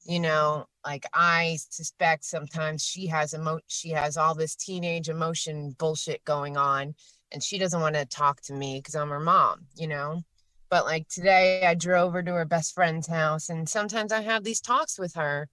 [0.08, 5.76] You know, like I suspect sometimes she has emo- she has all this teenage emotion
[5.78, 6.94] bullshit going on
[7.30, 10.22] and she doesn't want to talk to me because I'm her mom, you know?
[10.70, 14.44] But like today, I drove her to her best friend's house, and sometimes I have
[14.44, 15.48] these talks with her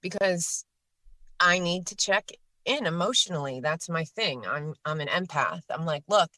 [0.00, 0.64] because
[1.40, 2.30] I need to check
[2.64, 3.60] in emotionally.
[3.60, 4.46] That's my thing.
[4.46, 5.62] I'm I'm an empath.
[5.70, 6.30] I'm like, look,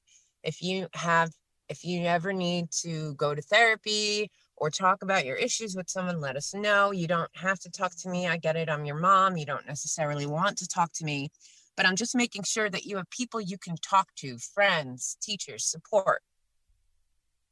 [0.42, 1.30] if you have
[1.68, 6.20] if you ever need to go to therapy or talk about your issues with someone,
[6.20, 6.90] let us know.
[6.92, 8.26] You don't have to talk to me.
[8.26, 8.70] I get it.
[8.70, 9.36] I'm your mom.
[9.36, 11.30] You don't necessarily want to talk to me,
[11.76, 15.64] but I'm just making sure that you have people you can talk to, friends, teachers,
[15.64, 16.22] support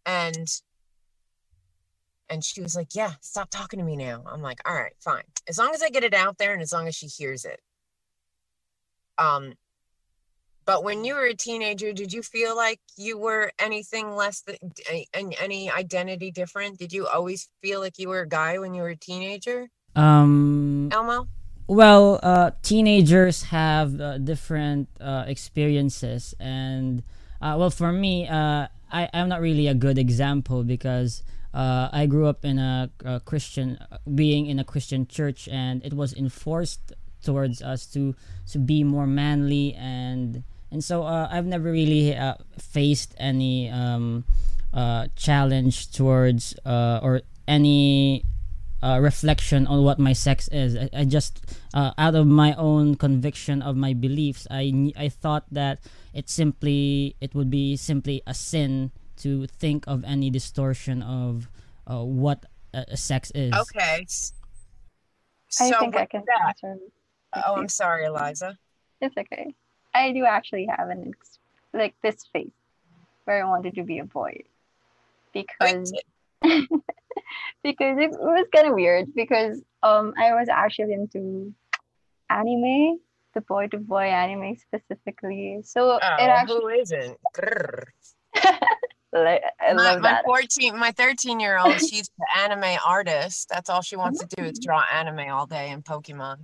[0.07, 0.61] and
[2.29, 5.23] and she was like yeah stop talking to me now i'm like all right fine
[5.49, 7.61] as long as i get it out there and as long as she hears it
[9.19, 9.53] um
[10.67, 14.57] but when you were a teenager did you feel like you were anything less than
[15.13, 16.79] any, identity different?
[16.79, 19.69] Did you always feel like you were a guy when you were a teenager?
[19.97, 21.29] Um elmo?
[21.67, 27.03] well uh teenagers have uh, different uh, experiences and
[27.41, 31.23] uh, well for me uh I, I'm not really a good example because
[31.53, 33.79] uh, I grew up in a, a, Christian,
[34.15, 38.15] being in a Christian church, and it was enforced towards us to
[38.51, 40.45] to be more manly and
[40.75, 44.25] and so uh, I've never really uh, faced any um,
[44.75, 48.25] uh, challenge towards uh, or any
[48.83, 50.77] uh, reflection on what my sex is.
[50.77, 51.41] I, I just,
[51.73, 55.79] uh, out of my own conviction of my beliefs, I I thought that
[56.13, 58.91] it simply it would be simply a sin
[59.23, 61.49] to think of any distortion of
[61.87, 63.55] uh, what a, a, sex is.
[63.55, 64.05] Okay.
[65.49, 66.83] So I think I can that, answer.
[67.47, 68.59] Oh, I'm sorry, Eliza.
[69.01, 69.55] It's okay.
[69.95, 71.39] I do actually have an ex-
[71.73, 72.51] like this phase
[73.25, 74.43] where I wanted to be a boy
[75.33, 75.93] because
[76.43, 76.69] because
[77.99, 81.55] it was kind of weird because um I was actually into
[82.31, 82.99] anime,
[83.35, 85.61] the boy to boy anime specifically.
[85.65, 87.19] So oh, it actually who isn't?
[89.15, 90.25] I love my, that.
[90.27, 93.49] My 14, my 13 year old, she's an anime artist.
[93.49, 96.39] That's all she wants to do is draw anime all day and Pokemon.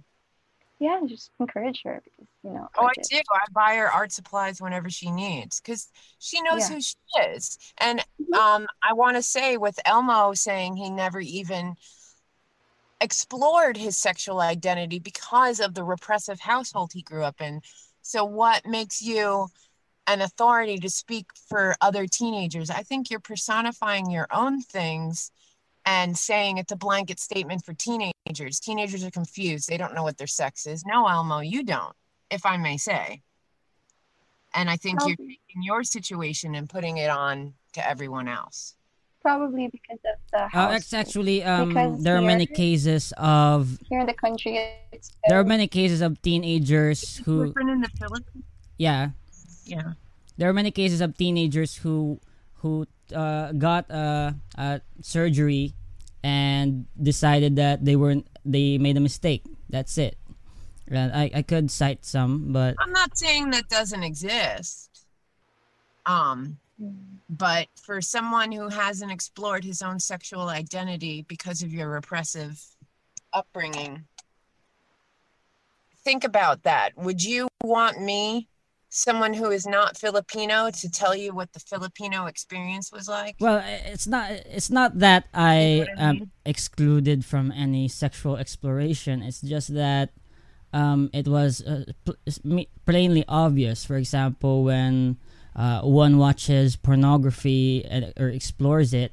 [0.81, 2.66] Yeah, just encourage her because you know.
[2.79, 3.19] Oh, I do.
[3.19, 5.88] I buy her art supplies whenever she needs because
[6.19, 6.75] she knows yeah.
[6.75, 6.97] who she
[7.35, 7.59] is.
[7.79, 8.35] And mm-hmm.
[8.35, 11.75] um, I want to say with Elmo saying he never even
[13.03, 17.61] explored his sexual identity because of the repressive household he grew up in.
[18.01, 19.49] So, what makes you
[20.07, 22.71] an authority to speak for other teenagers?
[22.71, 25.31] I think you're personifying your own things
[25.87, 28.61] and saying it's a blanket statement for teenagers.
[28.61, 29.69] Teenagers are confused.
[29.69, 30.85] They don't know what their sex is.
[30.85, 31.95] No, Elmo, you don't,
[32.31, 33.23] if I may say.
[34.55, 35.16] And I think Probably.
[35.19, 38.75] you're taking your situation and putting it on to everyone else.
[39.23, 40.73] Probably because of the house.
[40.73, 44.59] Uh, it's actually um, there are many cases of here in the country.
[45.29, 48.45] there are many cases of teenagers who different in the Philippines.
[48.79, 49.11] Yeah.
[49.66, 49.93] Yeah.
[50.38, 52.19] There are many cases of teenagers who
[52.61, 55.75] who uh, got a, a surgery
[56.23, 59.44] and decided that they weren't they made a mistake.
[59.68, 60.16] That's it.
[60.92, 65.07] I, I could cite some, but I'm not saying that doesn't exist.
[66.05, 66.59] Um,
[67.29, 72.61] but for someone who hasn't explored his own sexual identity because of your repressive
[73.33, 74.05] upbringing,
[76.03, 76.96] think about that.
[76.96, 78.49] Would you want me,
[78.90, 83.37] someone who is not Filipino, to tell you what the Filipino experience was like?
[83.40, 89.22] well, it's not it's not that I what I am excluded from any sexual exploration.
[89.22, 90.11] It's just that
[90.72, 93.85] um, it was uh, pl- plainly obvious.
[93.85, 95.16] For example, when
[95.57, 99.12] uh, one watches pornography and, or explores it,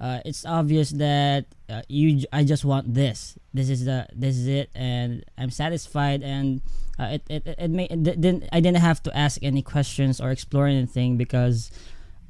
[0.00, 3.38] uh, it's obvious that uh, you j- I just want this.
[3.52, 6.22] This is the this is it, and I'm satisfied.
[6.22, 6.62] And
[6.98, 10.30] uh, it it it, may, it didn't I didn't have to ask any questions or
[10.30, 11.70] explore anything because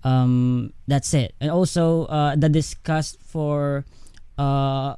[0.05, 1.35] um that's it.
[1.41, 3.85] And also uh, the disgust for
[4.39, 4.97] uh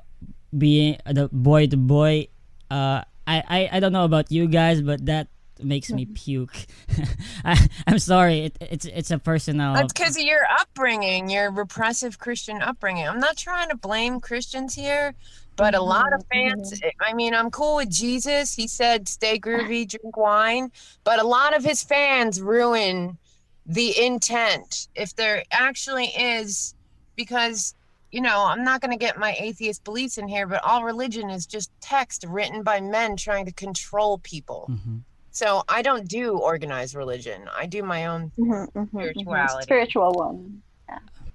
[0.57, 2.28] being the boy to boy
[2.70, 5.28] uh I, I I don't know about you guys but that
[5.62, 6.66] makes me puke
[7.44, 12.18] I, i'm sorry it, it's it's a personal That's because of your upbringing, your repressive
[12.18, 13.07] Christian upbringing.
[13.07, 15.14] I'm not trying to blame Christians here,
[15.59, 18.55] but a lot of fans, I mean, I'm cool with Jesus.
[18.55, 20.71] He said, stay groovy, drink wine.
[21.03, 23.18] But a lot of his fans ruin
[23.66, 26.75] the intent if there actually is,
[27.16, 27.75] because,
[28.12, 31.29] you know, I'm not going to get my atheist beliefs in here, but all religion
[31.29, 34.68] is just text written by men trying to control people.
[34.71, 35.03] Mhm.
[35.33, 37.49] So I don't do organized religion.
[37.55, 38.31] I do my own.
[38.38, 38.88] Mhm, mhm, mhm.
[38.90, 39.64] Spirituality.
[39.64, 40.62] Spiritual one.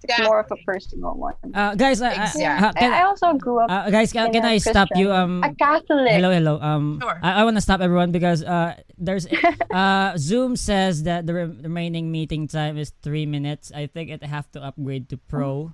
[0.03, 0.25] It's Yeah.
[0.27, 1.35] more of a personal one.
[1.55, 2.45] uh guys I, I- Exactly.
[2.45, 5.11] uh, can, I also grew up uh, guys can, in can a i stop you
[5.15, 6.11] um a Catholic.
[6.11, 7.19] hello hello um Sure.
[7.23, 9.27] i, I want to stop everyone because uh there's
[9.71, 14.23] uh zoom says that the re- remaining meeting time is three minutes i think it
[14.23, 15.71] have to upgrade to pro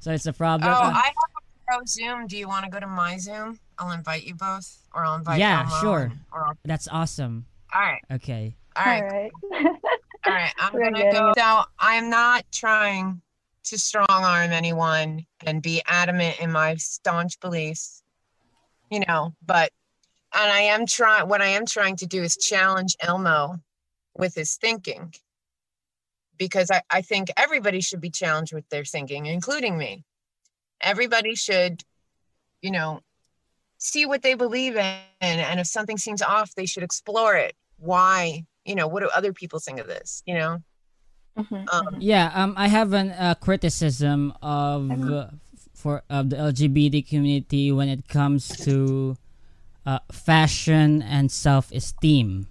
[0.00, 2.26] so it's a problem Oh, Uh, I have a pro Zoom.
[2.26, 3.60] Do you want to go to my Zoom?
[3.78, 6.02] I'll invite you both, or I'll invite Yeah, Elmo sure.
[6.12, 9.30] and- or I'll, that's awesome all right, okay all right, All right.
[10.26, 10.52] all right.
[10.58, 11.32] I'm We're gonna getting go.
[11.36, 13.20] So I'm not trying
[13.70, 18.02] to strong arm anyone and be adamant in my staunch beliefs,
[18.90, 19.34] you know.
[19.44, 19.72] But
[20.34, 21.28] and I am trying.
[21.28, 23.58] What I am trying to do is challenge Elmo
[24.16, 25.14] with his thinking,
[26.36, 30.04] because I I think everybody should be challenged with their thinking, including me.
[30.80, 31.82] Everybody should,
[32.62, 33.00] you know,
[33.78, 37.54] see what they believe in, and if something seems off, they should explore it.
[37.78, 38.44] Why?
[38.64, 40.22] You know, what do other people think of this?
[40.26, 40.58] You know.
[41.36, 41.96] Mhm, Um, mhm.
[42.00, 45.26] Yeah, um, I have an uh, criticism of uh,
[45.74, 49.16] for of the LGBT community when it comes to
[49.86, 52.46] uh, fashion and self-esteem,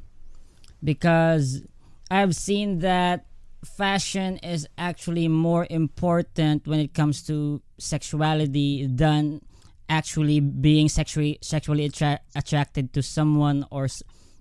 [0.83, 1.61] because
[2.09, 3.25] I've seen that
[3.63, 9.41] fashion is actually more important when it comes to sexuality than
[9.89, 13.87] actually being sexually sexually attra- attracted to someone or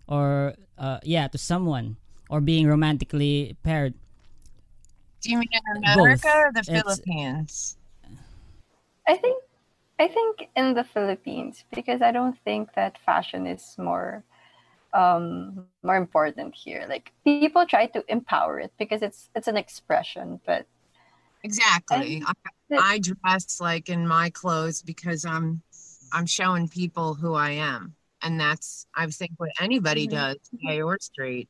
[0.07, 1.97] or uh, yeah to someone
[2.31, 3.95] or being romantically paired
[5.21, 5.95] Do you mean in Both.
[5.95, 7.77] America or the It's- Philippines?
[9.07, 9.43] I think
[9.99, 14.23] I think in the Philippines because I don't think that fashion is more
[14.93, 16.87] um more important here.
[16.89, 20.67] Like people try to empower it because it's it's an expression, but
[21.43, 22.23] Exactly.
[22.27, 22.33] I,
[22.71, 25.63] that- I dress like in my clothes because I'm
[26.13, 27.95] I'm showing people who I am.
[28.23, 30.11] And that's I think what anybody Mhm.
[30.11, 31.49] does, gay or straight.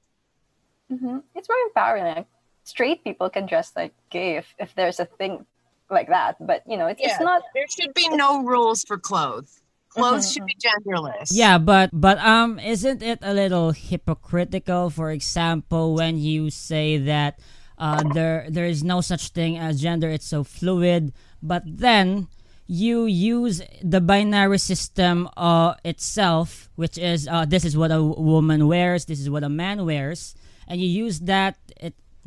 [0.91, 2.25] mhm, it's more empowering.
[2.69, 5.47] Like, straight people can dress like gay if, if there's a thing
[5.91, 7.43] like that, but you know, it's, it's not.
[7.55, 9.61] There should be no rules for clothes.
[9.91, 11.31] Clothes Mhm, should be genderless.
[11.33, 14.91] Yeah, but but um, isn't it a little hypocritical?
[14.91, 17.41] For example, when you say that
[17.79, 21.13] uh, there there is no such thing as gender; it's so fluid.
[21.43, 22.29] But then
[22.67, 28.67] you use the binary system uh, itself, which is uh, this is what a woman
[28.69, 30.35] wears, this is what a man wears,
[30.69, 31.68] and you use that it,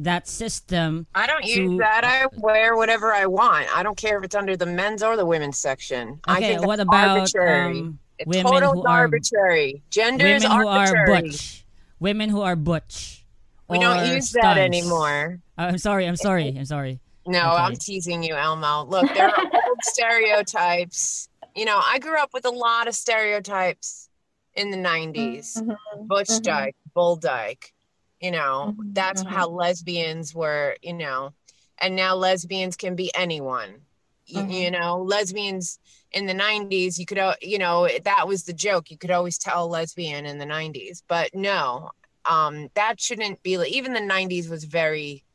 [0.03, 1.05] that system.
[1.15, 2.03] I don't use that.
[2.03, 3.67] I wear whatever I want.
[3.75, 6.19] I don't care if it's under the men's or the women's section.
[6.25, 7.79] I Okay, think what about arbitrary.
[7.79, 9.81] um, It's women total who are arbitrary.
[9.89, 11.21] Gender is women who are arbitrary.
[11.21, 11.65] butch?
[11.99, 13.25] Women who are butch.
[13.69, 15.39] We don't or use that anymore.
[15.57, 16.05] Uh, I'm sorry.
[16.07, 16.47] I'm sorry.
[16.57, 16.99] I'm sorry.
[17.27, 17.61] No, Okay.
[17.63, 18.85] I'm teasing you, Elmo.
[18.85, 19.37] Look, there are
[19.67, 21.29] old stereotypes.
[21.55, 24.09] You know, I grew up with a lot of stereotypes
[24.55, 25.57] in the 90s.
[25.61, 25.77] Mhm,
[26.07, 26.41] Butch mhm.
[26.43, 27.73] Dyke, Bull Dyke.
[28.21, 29.27] You know, Mhm, that's mhm.
[29.27, 31.33] how lesbians were, you know,
[31.79, 33.81] and now lesbians can be anyone.
[34.27, 34.49] You, Mhm.
[34.49, 35.79] you know, lesbians
[36.13, 38.91] in the 90s, you could, you know, that was the joke.
[38.91, 41.91] You could always tell a lesbian in the 90s, but no,
[42.25, 45.25] um, that shouldn't be even the 90s was very,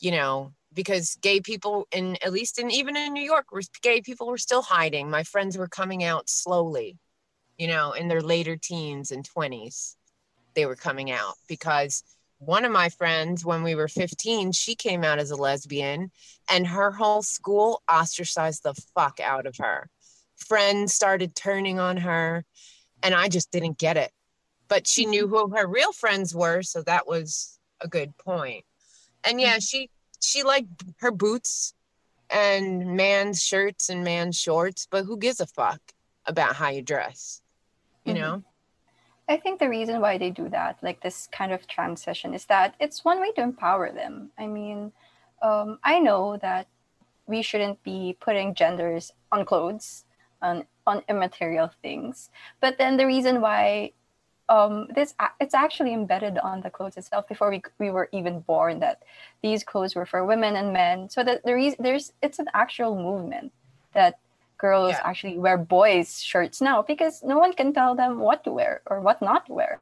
[0.00, 4.00] you know, because gay people in at least in even in New York, were gay
[4.02, 5.10] people were still hiding.
[5.10, 6.98] My friends were coming out slowly.
[7.58, 9.95] you know, in their later teens and 20s,
[10.56, 12.02] they were coming out because
[12.38, 16.10] one of my friends, when we were 15, she came out as a lesbian
[16.50, 19.88] and her whole school ostracized the fuck out of her.
[20.36, 22.44] Friends started turning on her,
[23.02, 24.10] and I just didn't get it.
[24.68, 28.64] But she knew who her real friends were, so that was a good point.
[29.24, 29.90] And yeah, she
[30.20, 31.72] she liked her boots
[32.28, 35.80] and man's shirts and man's shorts, but who gives a fuck
[36.26, 37.40] about how you dress?
[38.04, 38.18] You Mhm.
[38.18, 38.44] know?
[39.28, 42.74] I think the reason why they do that, like this kind of transition, is that
[42.78, 44.30] it's one way to empower them.
[44.38, 44.92] I mean,
[45.42, 46.68] um, I know that
[47.26, 50.04] we shouldn't be putting genders on clothes,
[50.40, 53.92] on on immaterial things, but then the reason why
[54.48, 58.78] um, this it's actually embedded on the clothes itself before we we were even born
[58.80, 59.02] that
[59.42, 61.08] these clothes were for women and men.
[61.10, 63.52] So that the reason there's it's an actual movement
[63.92, 64.18] that
[64.58, 65.00] girls Yeah.
[65.04, 69.00] actually wear boys shirts now because no one can tell them what to wear or
[69.00, 69.80] what not to wear.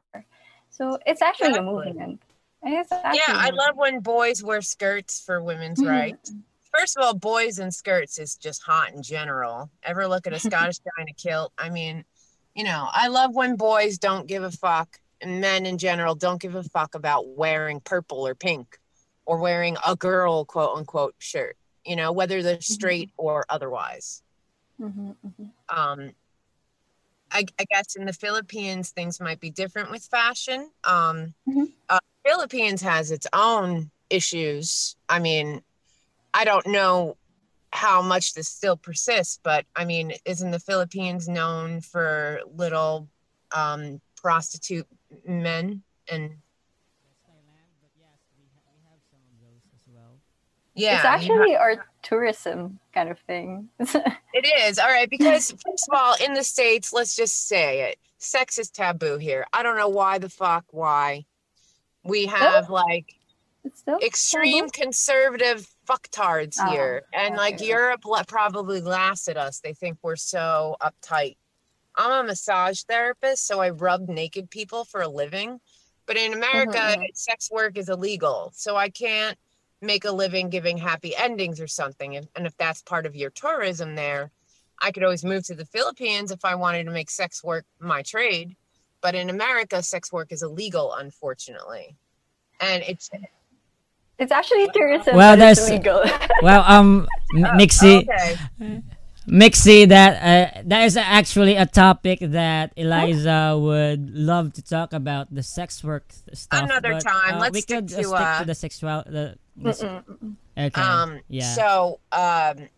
[0.69, 1.69] So it's actually Exactly.
[1.69, 2.21] a movement.
[2.61, 5.89] And it's actually Yeah, i love when boys wear skirts for women's Mhm.
[5.89, 6.33] rights.
[6.77, 9.69] First of all, boys in skirts is just hot in general.
[9.83, 11.53] Ever look at a Scottish guy in a kilt?
[11.57, 12.03] I mean,
[12.53, 16.41] you know, I love when boys don't give a fuck and men in general don't
[16.41, 18.77] give a fuck about wearing purple or pink
[19.25, 21.55] or wearing a girl quote unquote shirt,
[21.85, 24.21] you know, whether they're straight or otherwise.
[24.79, 25.51] Mhm, mhm.
[25.69, 26.15] um
[27.31, 30.71] I, I guess in the Philippines things might be different with fashion.
[30.83, 31.71] Um, Mhm.
[31.89, 34.95] uh, Philippines has its own issues.
[35.09, 35.61] I mean,
[36.33, 37.17] I don't know
[37.71, 43.09] how much this still persists, but I mean, isn't the Philippines known for little
[43.53, 44.87] um, prostitute
[45.27, 46.37] men and
[50.75, 53.69] yeah, it's you ha- actually our tourism kind of thing.
[54.37, 54.77] It is.
[54.79, 55.09] All right.
[55.09, 59.45] Because, first of all, in the States, let's just say it sex is taboo here.
[59.53, 61.25] I don't know why the fuck, why.
[62.03, 63.15] We have like
[64.03, 64.83] extreme taboo.
[64.83, 67.03] conservative fucktards Oh, here.
[67.13, 67.61] And like.
[67.61, 69.61] Europe probably laughs at us.
[69.61, 71.37] They think we're so uptight.
[71.95, 75.61] I'm a massage therapist, so I rub naked people for a living.
[76.07, 77.05] But in America, mhm.
[77.13, 78.51] sex work is illegal.
[78.53, 79.37] So I can't
[79.81, 82.15] make a living giving happy endings or something.
[82.15, 84.31] And, and if that's part of your tourism there,
[84.81, 88.01] I could always move to the Philippines if I wanted to make sex work my
[88.01, 88.55] trade.
[89.01, 91.95] But in America, sex work is illegal, unfortunately.
[92.59, 93.09] And it's
[94.17, 95.15] It's actually tourism.
[95.15, 96.03] Well, but there's- illegal.
[96.41, 98.81] Well, um, M- Mixie, okay.
[99.27, 105.33] Mixie, that uh, that is actually a topic that Eliza would love to talk about
[105.33, 106.63] the sex work stuff.
[106.63, 107.35] Another but, time.
[107.35, 109.03] uh, Let's we stick could uh, to, stick uh, to the sexual.
[109.05, 110.05] The, the
[110.57, 110.81] okay.
[110.81, 111.53] Um, yeah.
[111.55, 112.69] So, um,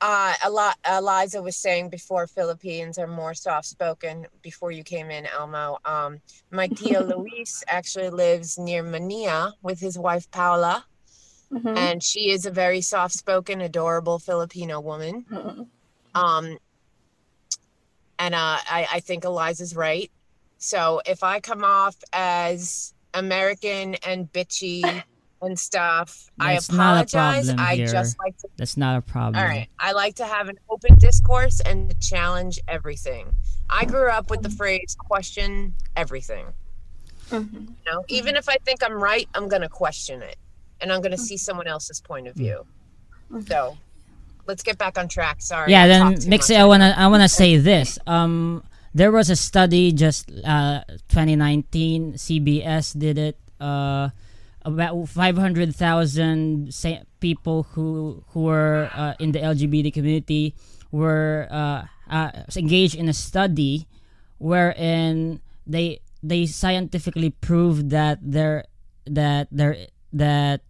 [0.00, 4.26] uh, Eli- Eliza was saying before Philippines are more soft spoken.
[4.42, 9.98] Before you came in, Elmo, um, my Tia Luis actually lives near Manila with his
[9.98, 10.84] wife Paula,
[11.54, 11.76] Mhm.
[11.76, 15.24] and she is a very soft spoken, adorable Filipino woman.
[15.30, 15.68] Mhm.
[16.14, 16.58] Um,
[18.18, 20.10] and uh, I, I think Eliza's right.
[20.58, 24.82] So if I come off as American and bitchy
[25.42, 27.46] and stuff, That's I apologize.
[27.46, 27.86] problem I here.
[27.86, 28.48] just like to.
[28.56, 29.36] That's not a problem.
[29.42, 29.68] All right.
[29.78, 33.32] I like to have an open discourse and to challenge everything.
[33.68, 36.46] I grew up with the phrase question everything.
[37.30, 37.52] Mhm.
[37.52, 40.36] You know, even if I think I'm right, I'm going to question it
[40.84, 42.66] and I'm going to see someone else's point of view.
[43.48, 43.78] So
[44.46, 45.40] let's get back on track.
[45.40, 45.72] Sorry.
[45.72, 46.56] yeah then Mixie.
[46.60, 47.98] I wanna I wanna say this.
[48.06, 48.62] Um,
[48.92, 52.14] there was a study just uh 2019.
[52.20, 53.40] CBS did it.
[53.58, 54.10] Uh,
[54.62, 60.54] about 500,000 sa- people who who were uh, in the LGBT community
[60.92, 63.88] were uh, uh, engaged in a study
[64.36, 68.64] wherein they they scientifically proved that they're
[69.08, 70.60] that they're that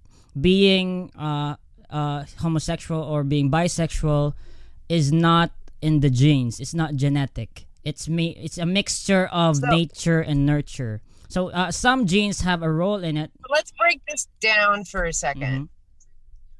[0.41, 1.57] being uh,
[1.91, 4.35] uh, homosexual or being bisexual
[4.89, 6.61] is not in the genes.
[6.61, 7.66] It's not genetic.
[7.85, 8.37] It's me.
[8.41, 11.01] It's a mixture of So- nature and nurture.
[11.28, 13.30] So uh, some genes have a role in it.
[13.51, 15.68] Let's break this down for a 2nd Mhm.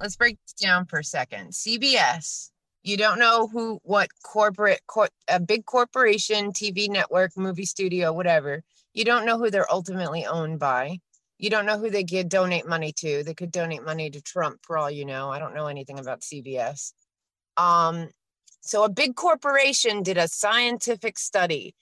[0.01, 1.53] Let's break this down for a second.
[1.55, 2.51] CBS.
[2.83, 8.62] You don't know who, what corporate, cor- a big corporation, TV network, movie studio, whatever.
[8.93, 10.99] You don't know who they're ultimately owned by.
[11.45, 13.22] You don't know who they could donate money to.
[13.22, 15.28] They could donate money to Trump for all you know.
[15.28, 16.95] I don't know anything about CBS.
[17.59, 18.09] Um,
[18.62, 21.74] so a big corporation did a scientific study.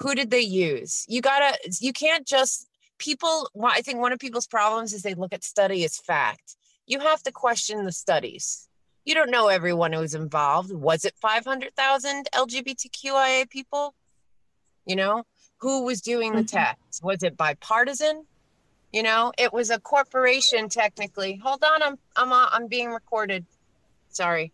[0.00, 1.06] Who did they use?
[1.08, 3.48] You gotta, you can't just people.
[3.64, 6.54] I think one of people's problems is they look at study as fact.
[6.86, 8.68] You have to question the studies.
[9.06, 10.72] You don't know everyone who was involved.
[10.72, 13.94] Was it 500,000 LGBTQIA people?
[14.84, 15.22] You know,
[15.60, 16.50] who was doing the Mhm.
[16.50, 17.00] tests?
[17.02, 18.26] Was it bipartisan?
[18.92, 21.36] You know, it was a corporation technically.
[21.36, 23.44] Hold on, I'm I'm uh, I'm being recorded.
[24.08, 24.52] Sorry.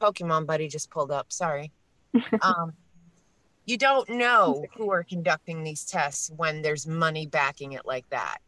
[0.00, 1.32] Pokemon buddy just pulled up.
[1.32, 1.72] Sorry.
[2.42, 2.72] um
[3.66, 8.38] you don't know who are conducting these tests when there's money backing it like that.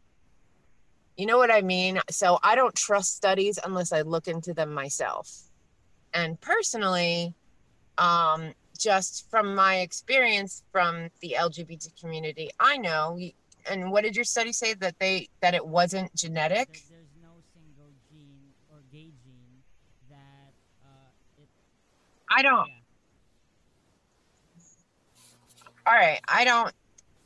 [1.15, 1.99] You know what I mean?
[2.09, 5.31] So I don't trust studies unless I look into them myself.
[6.13, 7.33] And personally,
[7.97, 13.17] um, just from my experience from the LGBT community, I know.
[13.69, 16.69] And what did your study say that they that it wasn't genetic?
[16.73, 19.63] There's, there's no single gene or gay gene
[20.09, 20.53] that
[20.83, 21.47] uh, it,
[22.29, 22.67] I don't.
[22.67, 22.73] yeah.
[25.85, 26.73] All right, I don't.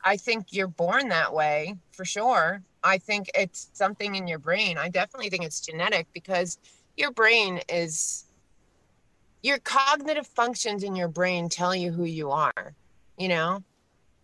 [0.04, 2.62] I think you're born that way for sure.
[2.82, 4.78] I think it's something in your brain.
[4.78, 6.58] I definitely think it's genetic because
[6.96, 8.24] your brain is
[9.42, 12.74] your cognitive functions in your brain tell you who you are.
[13.16, 13.62] You know,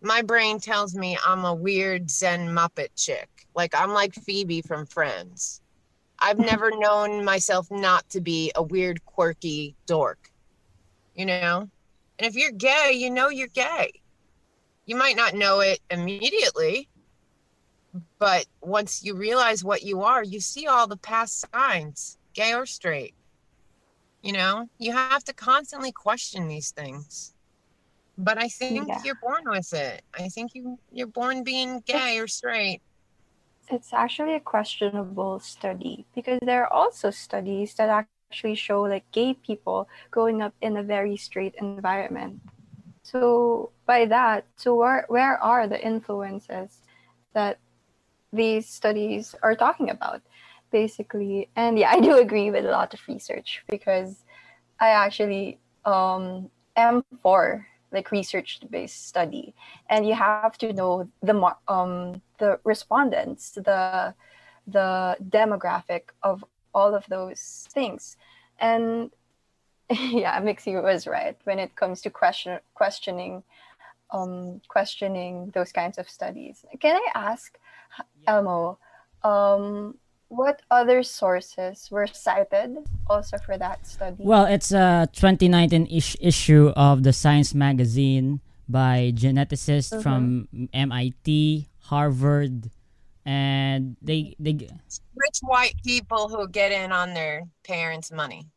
[0.05, 3.47] my brain tells me I'm a weird Zen Muppet chick.
[3.55, 5.61] Like I'm like Phoebe from Friends.
[6.19, 10.31] I've never known myself not to be a weird, quirky dork.
[11.15, 11.69] You know?
[12.19, 13.91] And if you're gay, you know you're gay.
[14.85, 16.87] You might not know it immediately,
[18.19, 22.65] but once you realize what you are, you see all the past signs, gay or
[22.65, 23.15] straight.
[24.21, 27.34] You know, you have to constantly question these things.
[28.17, 29.03] But I think Yeah.
[29.03, 30.01] you're born with it.
[30.17, 32.81] I think you you're born being gay or straight.
[33.69, 39.33] It's actually a questionable study because there are also studies that actually show like gay
[39.33, 42.41] people growing up in a very straight environment.
[43.03, 46.81] So by that, so where where are the influences
[47.33, 47.57] that
[48.31, 50.21] these studies are talking about?
[50.71, 54.25] Basically, and yeah, I do agree with a lot of research because
[54.79, 59.53] I actually um, am for like research based study.
[59.89, 64.13] And you have to know the um the respondents the
[64.67, 66.43] the demographic of
[66.73, 68.17] all of those things.
[68.59, 69.11] And
[69.89, 73.43] yeah mixie was right when it comes to question questioning
[74.11, 76.65] um questioning those kinds of studies.
[76.79, 77.57] Can i ask
[78.27, 78.77] elmo
[79.23, 79.95] um
[80.35, 82.77] what other sources were cited
[83.07, 89.11] also for that study Well, it's a 2019 ish- issue of the Science magazine by
[89.15, 90.03] geneticists Mhm.
[90.03, 92.69] from MIT, Harvard,
[93.25, 94.53] and they they
[95.15, 98.49] Rich white people who get in on their parents' money.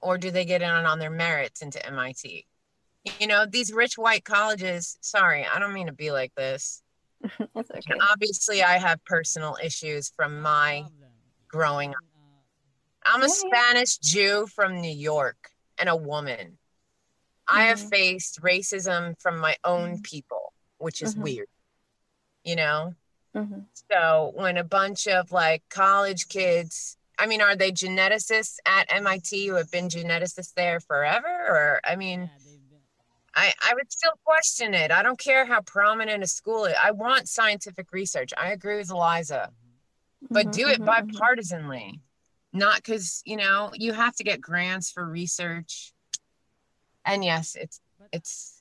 [0.00, 2.46] Or do they get in on their merits into MIT?
[3.20, 6.82] You know, these rich white colleges, sorry, I don't mean to be like this.
[7.54, 10.84] it's okay And obviously, I have personal issues from my
[11.48, 11.96] growing up.
[13.04, 13.60] I'm a Yeah, yeah.
[13.62, 16.58] Spanish Jew from New York and a woman.
[17.46, 17.90] I have Mhm.
[17.90, 21.22] faced racism from my own people, which is Mhm.
[21.22, 21.48] weird.
[22.44, 22.94] You know?
[23.34, 23.66] Mhm.
[23.90, 29.46] So when a bunch of like college kids, I mean, are they geneticists at MIT
[29.48, 31.26] who have been geneticists there forever?
[31.26, 32.30] Or, I mean,
[33.38, 34.90] I, I would still question it.
[34.90, 36.74] I don't care how prominent a school is.
[36.82, 38.32] I want scientific research.
[38.36, 39.52] I agree with Eliza,
[40.28, 41.12] but Mhm, do it mhm, mhm.
[41.12, 42.00] bipartisanly,
[42.52, 45.92] not because, you know, you have to get grants for research.
[47.04, 47.80] And yes, it's,
[48.12, 48.60] it's,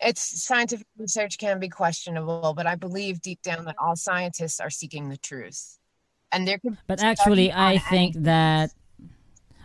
[0.00, 4.70] it's scientific research can be questionable, but I believe deep down that all scientists are
[4.70, 5.78] seeking the truth.
[6.32, 8.72] And there could But actually, I think that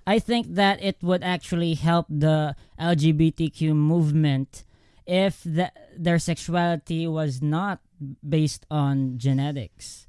[0.08, 4.64] I think that it would actually help the LGBTQ movement
[5.08, 7.80] if the, their sexuality was not
[8.28, 10.06] based on genetics,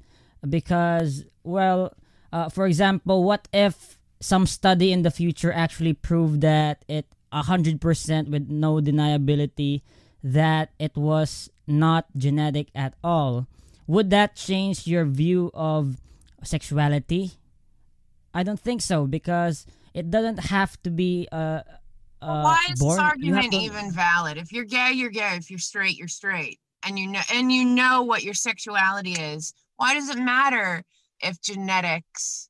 [0.47, 1.93] because well,
[2.31, 7.79] uh, for example, what if some study in the future actually proved that it hundred
[7.79, 9.81] percent with no deniability
[10.23, 13.47] that it was not genetic at all?
[13.87, 15.97] Would that change your view of
[16.43, 17.33] sexuality?
[18.33, 21.61] I don't think so because it doesn't have to be uh, uh
[22.21, 22.97] why is born.
[22.97, 24.37] this argument to- even valid?
[24.37, 25.35] If you're gay, you're gay.
[25.35, 26.59] If you're straight, you're straight.
[26.83, 29.53] And you know and you know what your sexuality is.
[29.77, 30.83] Why does it matter
[31.21, 32.49] if genetics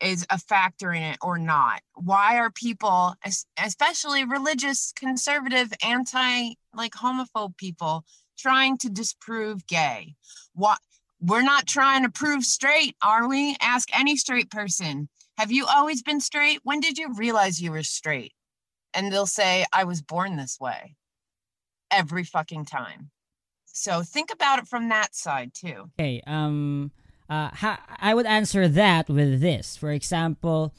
[0.00, 1.80] is a factor in it or not?
[1.94, 3.14] Why are people,
[3.62, 8.04] especially religious, conservative, anti like homophobe people,
[8.38, 10.14] trying to disprove gay?
[10.54, 10.78] What
[11.20, 13.56] we're not trying to prove straight, are we?
[13.60, 15.08] Ask any straight person.
[15.36, 16.60] Have you always been straight?
[16.62, 18.32] When did you realize you were straight?
[18.94, 20.94] and they'll say I was born this way
[21.90, 23.10] every fucking time.
[23.66, 25.90] So think about it from that side too.
[25.98, 26.22] Okay.
[26.26, 26.92] Um.
[27.28, 27.48] Uh.
[27.52, 29.76] Ha- I would answer that with this.
[29.76, 30.72] For example,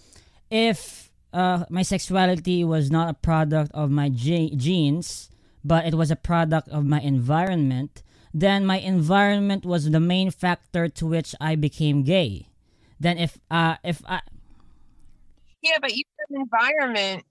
[0.50, 5.30] if uh, my sexuality was not a product of my ge- genes,
[5.64, 8.02] but it was a product of my environment,
[8.34, 12.48] then my environment was the main factor to which I became gay.
[12.98, 14.22] Then if uh if I
[15.66, 17.24] Yeah, but your environment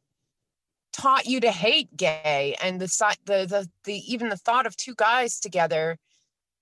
[0.92, 4.94] taught you to hate gay, and the the the, the even the thought of two
[4.96, 5.98] guys together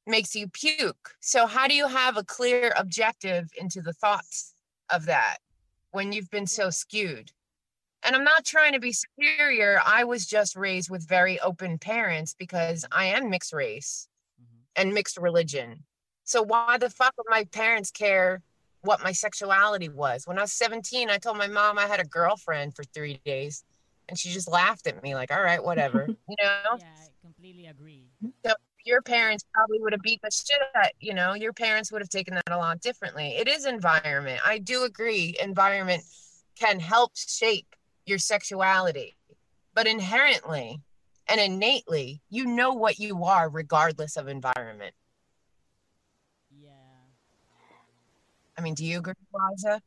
[0.06, 1.14] makes you puke.
[1.20, 4.52] So how do you have a clear objective into the thoughts
[4.90, 5.38] of that
[5.92, 7.32] when you've been so skewed?
[8.02, 9.80] And I'm not trying to be superior.
[9.86, 14.08] I was just raised with very open parents because I am mixed race
[14.38, 14.82] mm-hmm.
[14.82, 15.84] and mixed religion.
[16.24, 18.42] So why the fuck would my parents care
[18.82, 20.26] what my sexuality was?
[20.26, 23.64] When I was 17, I told my mom I had a girlfriend for three days
[24.08, 26.06] and she just laughed at me like, all right, whatever.
[26.28, 26.76] you know?
[26.78, 28.06] yeah, I completely agree.
[28.44, 28.52] So
[28.84, 32.08] your parents probably would have beat the shit out you know your parents would have
[32.08, 36.02] taken that a lot differently it is environment i do agree environment
[36.58, 37.76] can help shape
[38.06, 39.14] your sexuality
[39.74, 40.80] but inherently
[41.28, 44.94] and innately you know what you are regardless of environment
[46.50, 46.70] Yeah.
[48.58, 49.80] I mean do you agree liza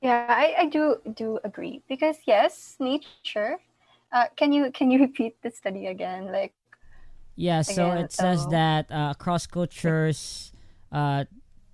[0.00, 3.58] Yeah, I, I do do agree because yes, nature.
[4.14, 6.30] Uh, can you can you repeat the study again?
[6.30, 6.54] Like
[7.36, 10.50] Yeah, so Again, it says so- that uh, across cultures,
[10.90, 11.24] uh,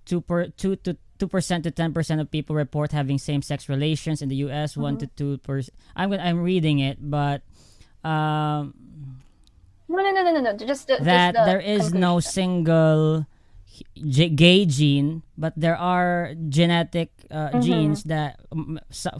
[0.05, 4.21] two per two to two percent to ten percent of people report having same-sex relations
[4.21, 4.77] in the U.S.
[4.77, 5.73] One to two percent.
[5.95, 7.41] I'm gonna, I'm reading it, but
[8.05, 8.73] um,
[9.87, 13.25] no no no no no no just the, that just the there is no single
[13.95, 17.61] g- gay gene, but there are genetic uh, Mm-hmm.
[17.61, 18.79] genes that um,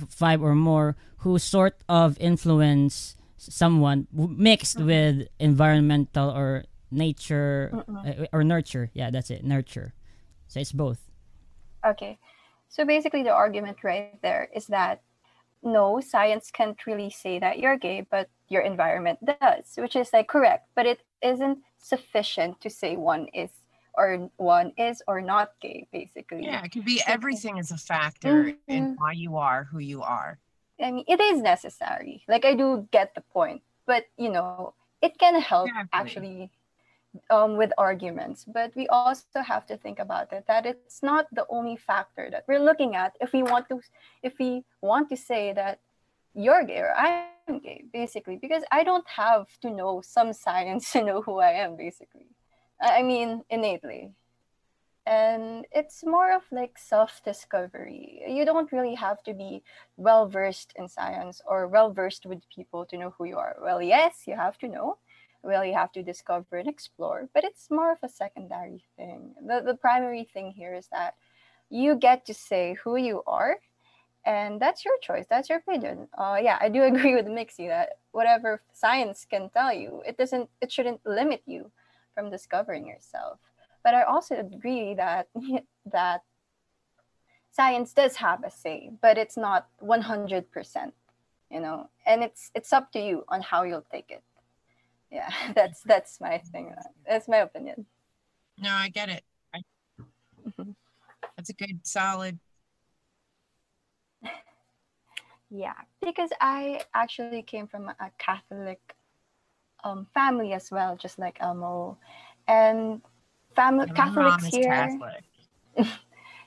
[0.09, 4.81] five or more who sort of influence someone mixed Mm-hmm.
[4.81, 8.89] with environmental or nature uh, or nurture.
[8.93, 9.93] Yeah, that's it, nurture.
[10.47, 11.09] So it's both.
[11.85, 12.19] Okay.
[12.69, 15.01] So basically, the argument right there is that
[15.63, 20.27] no, science can't really say that you're gay, but your environment does, which is like
[20.27, 23.49] correct, but it isn't sufficient to say one is
[23.97, 26.43] or one is or not gay, basically.
[26.45, 28.95] yeah it could be everything is a factor in Mhm.
[28.97, 30.39] why you are who you are
[30.75, 32.25] I mean, it is necessary.
[32.27, 35.99] Like, I do get the point, but you know, it can help Exactly.
[35.99, 36.51] actually
[37.29, 38.43] um, with arguments.
[38.43, 42.43] But we also have to think about it that it's not the only factor that
[42.47, 43.79] we're looking at if we want to,
[44.21, 45.79] if we want to say that
[46.33, 51.03] you're gay or I'm gay, basically, because I don't have to know some science to
[51.03, 52.34] know who I am, basically.
[52.81, 54.11] I mean, innately.
[55.05, 59.61] And it's more of like self discovery you don't really have to be
[59.97, 63.55] well versed in science or well versed with people to know who you are.
[63.61, 64.97] Well yes you have to know.
[65.43, 69.35] Well you have to discover and explore but it's more of a secondary thing.
[69.45, 71.13] The, the primary thing here is that
[71.69, 73.57] you get to say who you are
[74.25, 75.27] and that's your choice.
[75.29, 76.07] That's your opinion.
[76.17, 80.49] Uh, yeah i do agree with mixie that whatever science can tell you it doesn't
[80.61, 81.71] it shouldn't limit you
[82.15, 83.39] from discovering yourself
[83.83, 85.27] but I also agree that
[85.93, 86.21] that
[87.51, 90.91] science does have a say, but it's not 100%,
[91.51, 91.89] you know.
[92.05, 94.23] And it's it's up to you on how you'll take it.
[95.11, 96.73] Yeah, that's that's my thing.
[97.07, 97.85] That's my opinion.
[98.57, 99.59] no i get it I,
[100.47, 100.75] Mhm.
[101.35, 102.39] that's a good solid
[105.51, 108.81] Yeah, because I actually came from a Catholic
[109.85, 111.97] um, family as well, just like Elmo,
[112.47, 113.01] and
[113.55, 114.63] family Catholics here.
[114.63, 115.23] Catholic.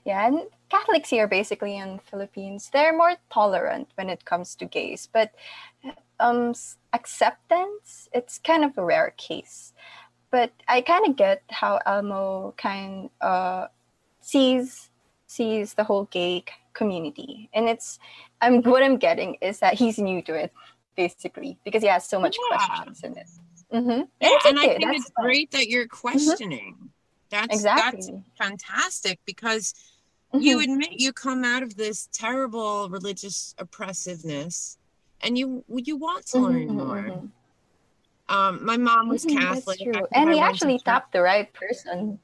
[0.04, 5.06] Yeah, and Catholics here, basically in Philippines, they're more tolerant when it comes to gays,
[5.12, 5.34] but
[6.18, 6.54] um,
[6.94, 9.74] acceptance, it's kind of a rare case.
[10.30, 13.66] But I kind of get how Elmo kind uh
[14.22, 14.88] sees
[15.26, 17.98] sees the whole gay community, and it's
[18.40, 20.52] I'm what I'm getting is that he's new to it,
[21.02, 22.56] basically, because he has so much Yeah.
[22.56, 23.28] questions in it.
[23.72, 23.90] Mm-hmm.
[23.90, 25.24] Yeah, it's and I think that's it's fine.
[25.24, 26.90] great that you're questioning.
[27.30, 28.00] That's Exactly.
[28.00, 29.74] that's fantastic because
[30.34, 30.64] you Mhm.
[30.64, 34.76] admit you come out of this terrible religious oppressiveness
[35.20, 37.02] and you you want to learn Mhm, more.
[37.02, 37.30] mhm.
[38.28, 39.78] Um, my mom was Catholic.
[39.78, 40.06] That's true.
[40.12, 42.18] And I he actually tapped the right person.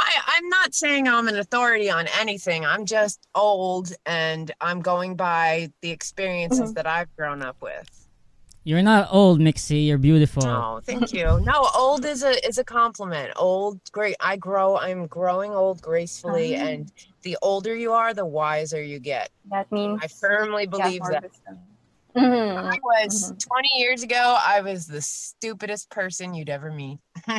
[0.00, 2.64] I, I'm not saying I'm an authority on anything.
[2.64, 6.74] I'm just old and I'm going by the experiences Mhm.
[6.74, 7.88] that I've grown up with.
[8.64, 9.86] You're not old, Mixie.
[9.86, 10.44] You're beautiful.
[10.46, 11.40] Oh, thank you.
[11.44, 13.32] No, old is a is a compliment.
[13.36, 14.16] Old, great.
[14.20, 14.76] I grow.
[14.76, 16.64] I'm growing old gracefully, Ah.
[16.66, 16.92] and
[17.22, 19.30] the older you are, the wiser you get.
[19.50, 21.22] That means I firmly believe that.
[21.22, 21.58] wisdom.
[22.14, 22.72] Mhm.
[22.74, 23.38] I was Mhm.
[23.46, 24.36] 20 years ago.
[24.44, 26.98] I was the stupidest person you'd ever meet.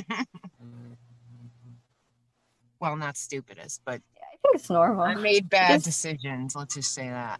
[2.81, 5.03] well, not stupidest, but Yeah, I think it's normal.
[5.03, 6.55] I made bad Because- decisions.
[6.55, 7.39] Let's just say that.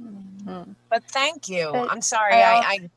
[0.00, 0.74] Mhm.
[0.90, 1.70] But thank you.
[1.72, 2.34] But I'm sorry.
[2.34, 2.90] I I, I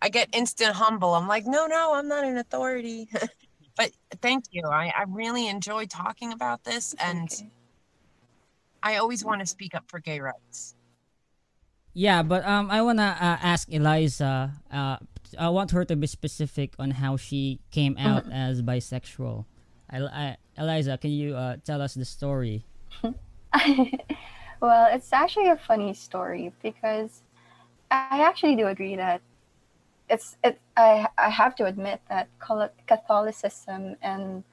[0.00, 1.14] I get instant humble.
[1.14, 3.08] I'm like, no, no, I'm not an authority.
[3.76, 3.90] but
[4.22, 4.62] thank you.
[4.66, 7.50] I, I really enjoy talking about this and Okay.
[8.82, 10.74] I always want to speak up for gay rights.
[11.94, 14.52] Yeah, but um, I wanna uh, ask Eliza.
[14.72, 14.98] Uh,
[15.38, 19.44] I want her to be specific on how she came out as bisexual.
[19.90, 22.64] I, I, Eliza, can you uh, tell us the story?
[23.02, 27.22] well, it's actually a funny story because
[27.90, 29.22] I actually do agree that
[30.10, 30.60] it's it.
[30.76, 32.28] I I have to admit that
[32.86, 34.44] Catholicism and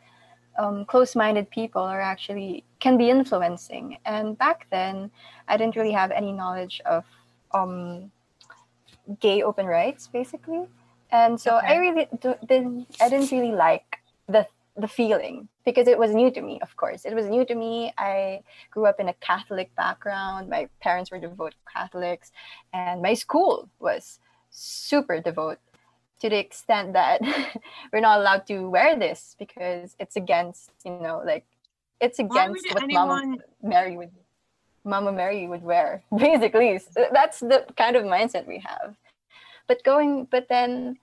[0.57, 3.97] um, close-minded people are actually can be influencing.
[4.05, 5.11] And back then,
[5.47, 7.03] I didn't really have any knowledge of
[7.53, 8.11] um,
[9.19, 10.65] gay open rights, basically.
[11.11, 12.07] And so I really
[12.47, 12.87] didn't.
[12.99, 14.47] I didn't really like the
[14.77, 16.59] the feeling because it was new to me.
[16.61, 17.93] Of course, it was new to me.
[17.97, 18.41] I
[18.71, 20.49] grew up in a Catholic background.
[20.49, 22.31] My parents were devout Catholics,
[22.73, 25.59] and my school was super devout
[26.21, 27.21] to the extent that
[27.93, 31.45] we're not allowed to wear this because it's against, you know, like
[32.01, 34.11] it's against what anyone Mama Mary would
[34.85, 36.03] Mama Mary would wear.
[36.17, 38.95] Basically, S- that's the kind of mindset we have.
[39.67, 40.97] But going, but then,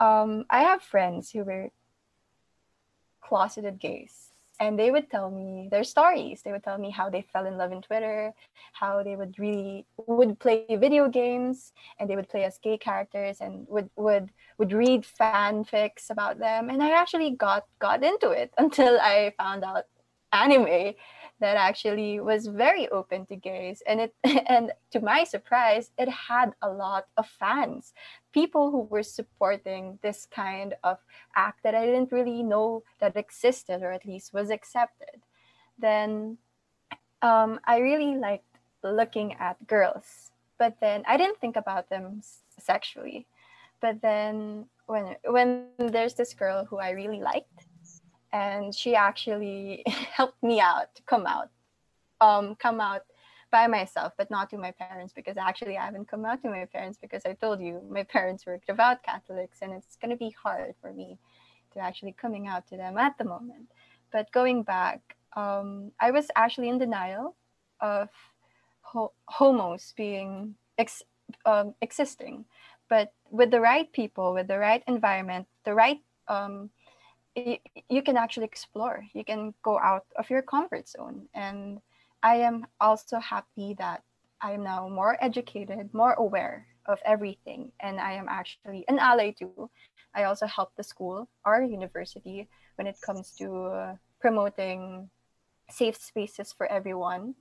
[0.00, 1.70] um, I have friends who were
[3.22, 7.22] closeted gays and they would tell me their stories they would tell me how they
[7.32, 8.32] fell in love in twitter
[8.72, 13.40] how they would really would play video games and they would play as gay characters
[13.40, 18.52] and would would would read fanfics about them and i actually got got into it
[18.58, 19.84] until i found out
[20.32, 20.94] anime
[21.42, 24.14] that actually was very open to gays and it
[24.48, 27.92] and to my surprise it had a lot of fans
[28.32, 30.98] people who were supporting this kind of
[31.36, 35.22] act that I didn't really know that existed or at least was accepted.
[35.78, 36.38] Then
[37.20, 38.44] um, I really liked
[38.82, 42.22] looking at girls, but then I didn't think about them
[42.58, 43.26] sexually.
[43.80, 47.66] But then when when there's this girl who I really liked,
[48.32, 51.50] and she actually helped me out to come out,
[52.20, 53.02] um, come out
[53.50, 56.64] by myself, but not to my parents because actually I haven't come out to my
[56.64, 60.34] parents because I told you my parents were devout Catholics and it's going to be
[60.42, 61.18] hard for me
[61.74, 63.70] to actually coming out to them at the moment.
[64.10, 67.36] But going back, um, I was actually in denial
[67.80, 68.08] of
[68.80, 71.02] ho- homos being ex-
[71.44, 72.46] um, existing,
[72.88, 76.70] but with the right people, with the right environment, the right um,
[77.36, 79.04] y- you can actually explore.
[79.14, 81.80] You can go out of your comfort zone and
[82.22, 84.02] I am also happy that
[84.40, 89.32] I am now more educated, more aware of everything, and I am actually an ally
[89.32, 89.70] too.
[90.14, 95.10] I also help the school, our university, when it comes to uh, promoting
[95.70, 97.34] safe spaces for everyone,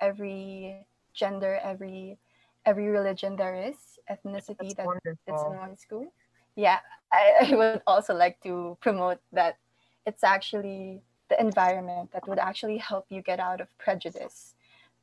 [0.00, 2.18] every gender, every
[2.64, 4.90] every religion there is, ethnicity That's that
[5.26, 6.12] it's in one school.
[6.58, 6.80] Yeah,
[7.12, 9.58] I, I would also like to promote that
[10.06, 11.00] it's actually
[11.30, 14.54] the environment that would actually help you get out of prejudice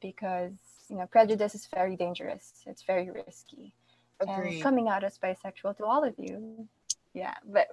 [0.01, 0.53] because
[0.89, 2.64] you know prejudice is very dangerous.
[2.66, 3.74] It's very risky.
[4.20, 6.68] And coming out as bisexual to all of you
[7.14, 7.68] yeah but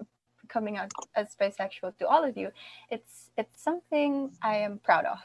[0.48, 2.50] coming out as bisexual to all of you
[2.90, 5.18] it's it's something i am proud of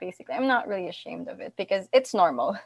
[0.00, 0.34] basically.
[0.34, 2.56] I'm not really ashamed of it because it's normal.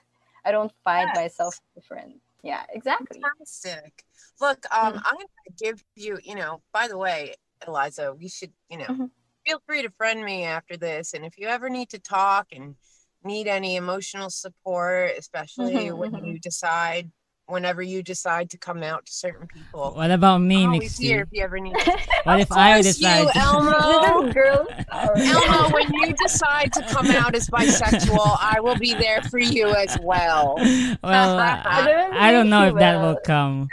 [0.44, 1.16] I don't find Yes.
[1.16, 4.04] myself different yeah exactly Fantastic.
[4.40, 5.02] Look, um, Mm.
[5.04, 7.34] I'm going to give you, you know, by the way,
[7.66, 9.10] Eliza, we should, you know, Mhm.
[9.46, 11.14] feel free to friend me after this.
[11.14, 12.76] And if you ever need to talk and
[13.24, 16.26] need any emotional support, especially Mhm, when mhm.
[16.26, 17.10] you decide,
[17.46, 21.02] whenever you decide to come out to certain people, What about me, I'm always Mixie?
[21.04, 21.76] here if you ever need.
[22.24, 23.20] What if Of I course decide?
[23.20, 24.32] you, Elmo.
[24.32, 29.38] girl Elmo, when you decide to come out as bisexual, I will be there for
[29.38, 30.54] you as well.
[31.02, 33.20] well, I I, don't I don't think know he if that will will.
[33.24, 33.68] come.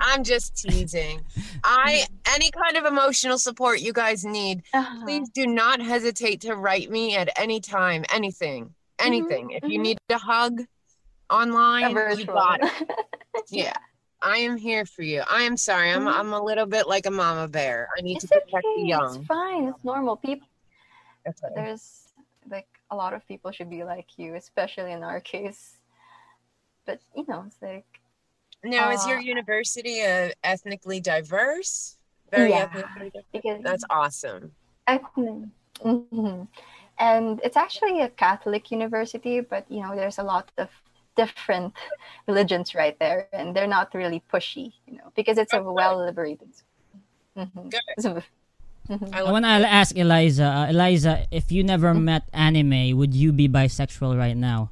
[0.00, 1.22] I'm just teasing.
[1.64, 2.04] I
[2.34, 5.04] any kind of emotional support you guys need, Uh-huh.
[5.04, 8.04] please do not hesitate to write me at any time.
[8.12, 9.50] Anything, anything.
[9.52, 9.82] If you mhm.
[9.82, 10.62] need a hug
[11.32, 12.70] online, you got it.
[13.50, 13.76] Yeah,
[14.22, 15.22] I am here for you.
[15.30, 15.90] I am sorry.
[15.90, 16.12] I'm Mhm.
[16.14, 17.88] I'm a little bit like a mama bear.
[17.98, 18.44] I need It's to okay.
[18.50, 19.16] protect the young.
[19.16, 19.64] It's fine.
[19.68, 20.16] It's normal.
[20.16, 20.48] People,
[21.42, 21.52] right.
[21.54, 22.12] there's
[22.50, 25.78] like a lot of people should be like you, especially in our case.
[26.84, 28.00] But you know, it's like
[28.64, 31.98] Now, is your uh, university uh, ethnically diverse?
[32.30, 32.62] Very Yeah.
[32.62, 33.24] ethnically diverse.
[33.32, 34.56] because That's awesome.
[34.86, 35.48] ethnic.
[35.80, 36.48] Mhm.
[36.98, 40.70] And it's actually a Catholic university, but you know, there's a lot of
[41.16, 41.74] different
[42.26, 45.98] religions right there, and they're not really pushy, you know, because it's a Oh, well
[46.04, 46.48] liberated.
[47.36, 47.68] Mm-hmm.
[47.68, 47.80] Good.
[47.98, 48.22] So,
[48.90, 49.14] Mhm.
[49.14, 50.44] I I want to ask Eliza.
[50.44, 54.70] Uh, Eliza, if you never met anime, would you be bisexual right now?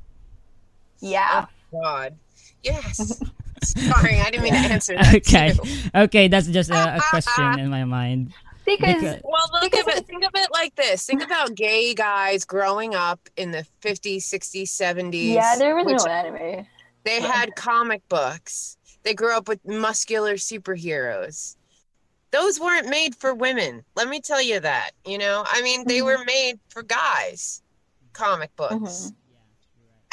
[1.01, 1.47] Yeah.
[1.71, 2.17] God.
[2.63, 3.23] Yes.
[3.63, 5.15] Sorry, I didn't mean to answer that.
[5.23, 5.63] okay, too.
[5.95, 8.33] okay, that's just a, a question in my mind.
[8.79, 10.07] Because, Because- Well, look Because at it.
[10.07, 11.05] Think of it like this.
[11.07, 15.35] Think about gay guys growing up in the 50s, 60s, 70s.
[15.35, 16.67] yeah, there was no anime.
[17.05, 18.77] They had comic books.
[19.03, 21.57] They grew up with muscular superheroes.
[22.31, 23.83] Those weren't made for women.
[23.97, 24.91] Let me tell you that.
[25.05, 26.05] You know, I mean, they Mhm.
[26.05, 27.63] were made for guys.
[28.13, 28.75] Comic books.
[28.75, 29.15] Mhm.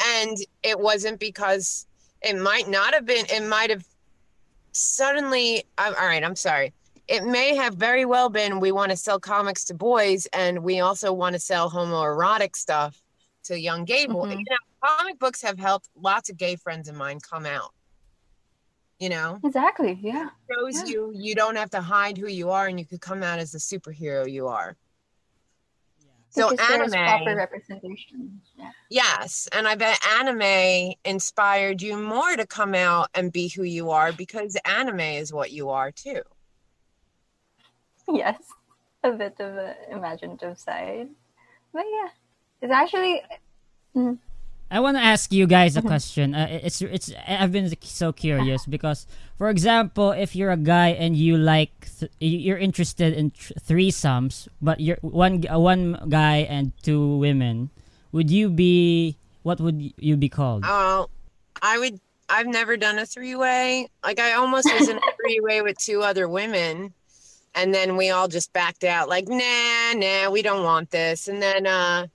[0.00, 1.84] and it wasn't because
[2.22, 3.84] it might not have been it might have
[4.72, 6.72] suddenly I'm, all right i'm sorry
[7.08, 10.80] it may have very well been we want to sell comics to boys and we
[10.80, 13.02] also want to sell homoerotic stuff
[13.44, 14.38] to young gay boys Mhm.
[14.38, 17.72] you know comic books have helped lots of gay friends of mine come out
[18.98, 19.98] you know Exactly.
[20.02, 20.28] Yeah.
[20.50, 20.84] shows Yeah.
[20.86, 23.52] you you don't have to hide who you are and you could come out as
[23.52, 24.76] the superhero you are
[26.30, 28.40] so anime proper representation.
[28.54, 28.70] Yeah.
[28.90, 33.90] Yes, and I bet anime inspired you more to come out and be who you
[33.90, 36.20] are because anime is what you are too.
[38.12, 38.40] Yes.
[39.04, 41.08] A bit of an imaginative side.
[41.72, 42.08] But yeah.
[42.60, 43.22] It's actually
[44.70, 45.86] I want to ask you guys Mm-hmm.
[45.86, 46.34] a question.
[46.34, 49.06] Uh, it's it's I've been so curious because,
[49.38, 54.48] for example, if you're a guy and you like th- you're interested in th- threesomes,
[54.60, 57.70] but you're one uh, one guy and two women,
[58.12, 60.64] would you be what would you be called?
[60.66, 61.08] Oh,
[61.62, 62.00] I would.
[62.28, 63.88] I've never done a three way.
[64.04, 66.92] Like I almost was in a three way with two other women,
[67.54, 69.08] and then we all just backed out.
[69.08, 71.28] Like, nah, nah, we don't want this.
[71.28, 72.06] And then uh,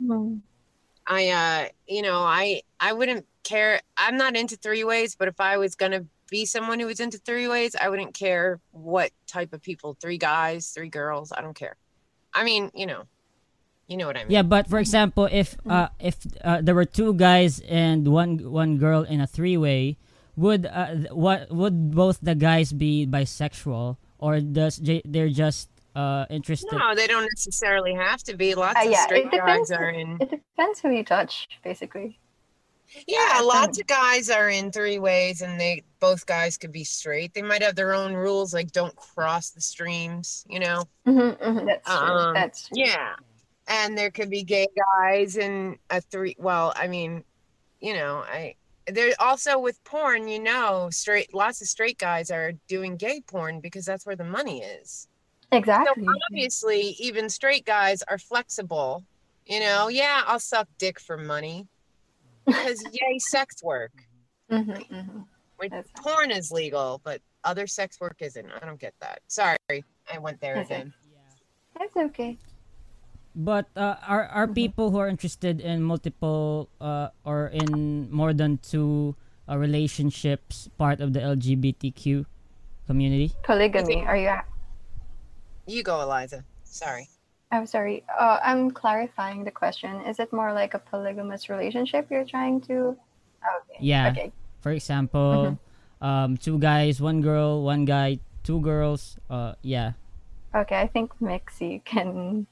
[1.07, 3.81] I, uh, you know, I I wouldn't care.
[3.97, 7.17] I'm not into three ways, but if I was gonna be someone who was into
[7.17, 9.95] three ways, I wouldn't care what type of people.
[9.99, 11.31] Three guys, three girls.
[11.31, 11.75] I don't care.
[12.33, 13.03] I mean, you know,
[13.87, 14.31] you know what I mean.
[14.31, 18.77] Yeah, but for example, if uh, if uh, there were two guys and one one
[18.77, 19.97] girl in a three way,
[20.35, 26.25] would uh, what would both the guys be bisexual or does j- they're just uh
[26.31, 26.71] interested?
[26.71, 28.55] No, they don't necessarily have to be.
[28.55, 29.69] Lots Uh, of straight it depends.
[29.69, 30.17] guys are in.
[30.23, 32.17] It depends who you touch, basically.
[33.07, 36.83] Yeah, some- lots of guys are in three ways, and they both guys could be
[36.83, 37.33] straight.
[37.33, 40.45] They might have their own rules, like don't cross the streams.
[40.49, 40.83] You know.
[41.07, 42.07] Mm-hmm, That's true.
[42.07, 42.77] Um, That's true.
[42.79, 43.13] Yeah,
[43.67, 46.35] and there could be gay guys in a three.
[46.39, 47.23] Well, I mean,
[47.81, 48.55] you know, I
[48.87, 50.27] there also with porn.
[50.27, 54.23] You know, straight lots of straight guys are doing gay porn because that's where the
[54.23, 55.07] money is.
[55.51, 56.03] Exactly.
[56.05, 59.03] So obviously, even straight guys are flexible.
[59.45, 61.67] You know, yeah, I'll suck dick for money
[62.45, 63.91] because yay, sex work.
[64.49, 65.19] hmm hmm
[65.57, 68.47] Which That's- porn is legal, but other sex work isn't.
[68.61, 69.19] I don't get that.
[69.27, 70.75] Sorry, I went there Okay.
[70.75, 70.93] again.
[71.77, 72.37] That's okay.
[73.35, 78.61] But uh, are are people who are interested in multiple uh, or in more than
[78.61, 79.15] two
[79.49, 82.25] uh, relationships part of the LGBTQ
[82.85, 83.33] community?
[83.41, 84.05] Polygamy.
[84.05, 84.37] Are you?
[85.65, 86.45] You go, Eliza.
[86.63, 87.09] Sorry.
[87.51, 88.03] I'm sorry.
[88.09, 90.01] Uh, I'm clarifying the question.
[90.05, 92.97] Is it more like a polygamous relationship you're trying to?
[93.41, 93.79] Okay.
[93.79, 94.09] Yeah.
[94.09, 94.31] Okay.
[94.61, 95.57] For example,
[96.01, 99.17] um, two guys, one girl, one guy, two girls.
[99.29, 99.93] Uh, yeah.
[100.55, 100.79] Okay.
[100.79, 102.47] I think Mixie can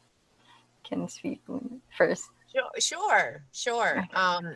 [0.83, 1.41] can speak
[1.97, 2.29] first.
[2.53, 4.07] Sure, sure, sure.
[4.13, 4.55] Um,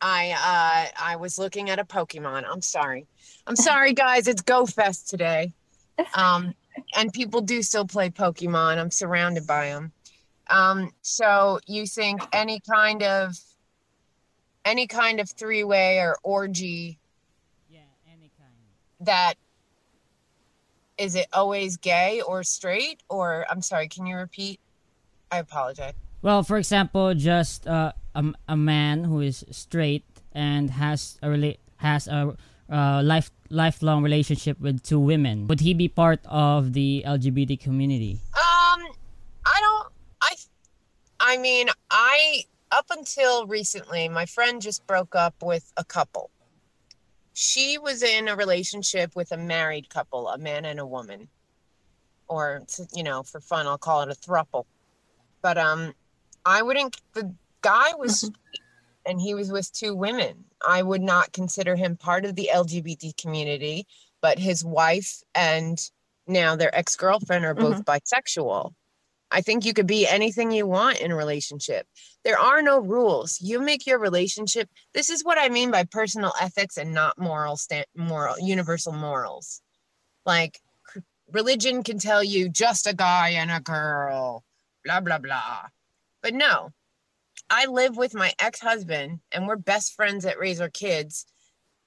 [0.00, 2.44] I uh, I was looking at a Pokemon.
[2.50, 3.06] I'm sorry.
[3.46, 4.28] I'm sorry, guys.
[4.28, 5.52] It's Go Fest today.
[6.16, 6.54] Um,
[6.96, 8.78] and people do still play Pokemon.
[8.78, 9.92] I'm surrounded by them.
[10.50, 13.36] Um, so you think any kind of
[14.64, 16.98] any kind of three way or orgy
[17.70, 17.78] Yeah,
[18.12, 18.50] any kind.
[19.02, 19.34] that
[20.98, 24.58] is it always gay or straight or I'm sorry, can you repeat?
[25.34, 25.94] I apologize.
[26.22, 31.58] Well, for example, just uh, a, a man who is straight and has a rela-
[31.78, 32.36] has a
[32.70, 35.48] uh, life lifelong relationship with two women.
[35.48, 38.20] Would he be part of the LGBT community?
[38.34, 38.80] Um,
[39.44, 39.88] I don't.
[40.22, 40.32] I,
[41.20, 46.30] I mean, I up until recently, my friend just broke up with a couple.
[47.32, 51.26] She was in a relationship with a married couple, a man and a woman,
[52.28, 52.62] or
[52.94, 54.66] you know, for fun, I'll call it a thruple.
[55.44, 55.92] But um,
[56.46, 56.96] I wouldn't.
[57.12, 58.30] The guy was,
[59.04, 60.46] and he was with two women.
[60.66, 63.86] I would not consider him part of the LGBT community,
[64.22, 65.78] but his wife and
[66.26, 68.72] now their ex-girlfriend are both bisexual.
[69.30, 71.86] I think you could be anything you want in a relationship.
[72.24, 73.38] There are no rules.
[73.42, 74.70] You make your relationship.
[74.94, 77.58] This is what I mean by personal ethics and not moral
[77.94, 79.60] moral universal morals.
[80.24, 80.58] Like
[81.30, 84.42] religion can tell you just a guy and a girl,
[84.84, 85.66] blah, blah, blah.
[86.22, 86.70] But no,
[87.50, 91.26] I live with my ex husband and we're best friends that raise our kids.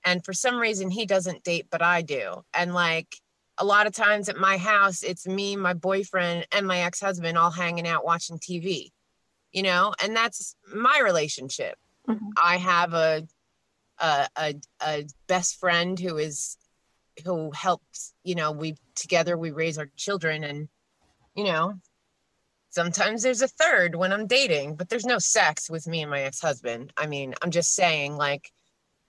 [0.04, 2.44] And for some reason, he doesn't date, but I do.
[2.54, 3.16] And like
[3.58, 7.38] a lot of times at my house, it's me, my boyfriend, and my ex husband
[7.38, 8.92] all hanging out watching TV,
[9.52, 11.78] you know, and that's my relationship.
[12.08, 12.32] Mhm.
[12.42, 13.28] I have a,
[14.00, 16.58] a, a, a best friend who is,
[17.26, 20.70] who helps, you know, we together we raise our children and,
[21.36, 21.74] you know,
[22.78, 26.22] sometimes there's a third when I'm dating, but there's no sex with me and my
[26.22, 26.94] ex husband.
[26.96, 28.52] I mean, I'm just saying, like,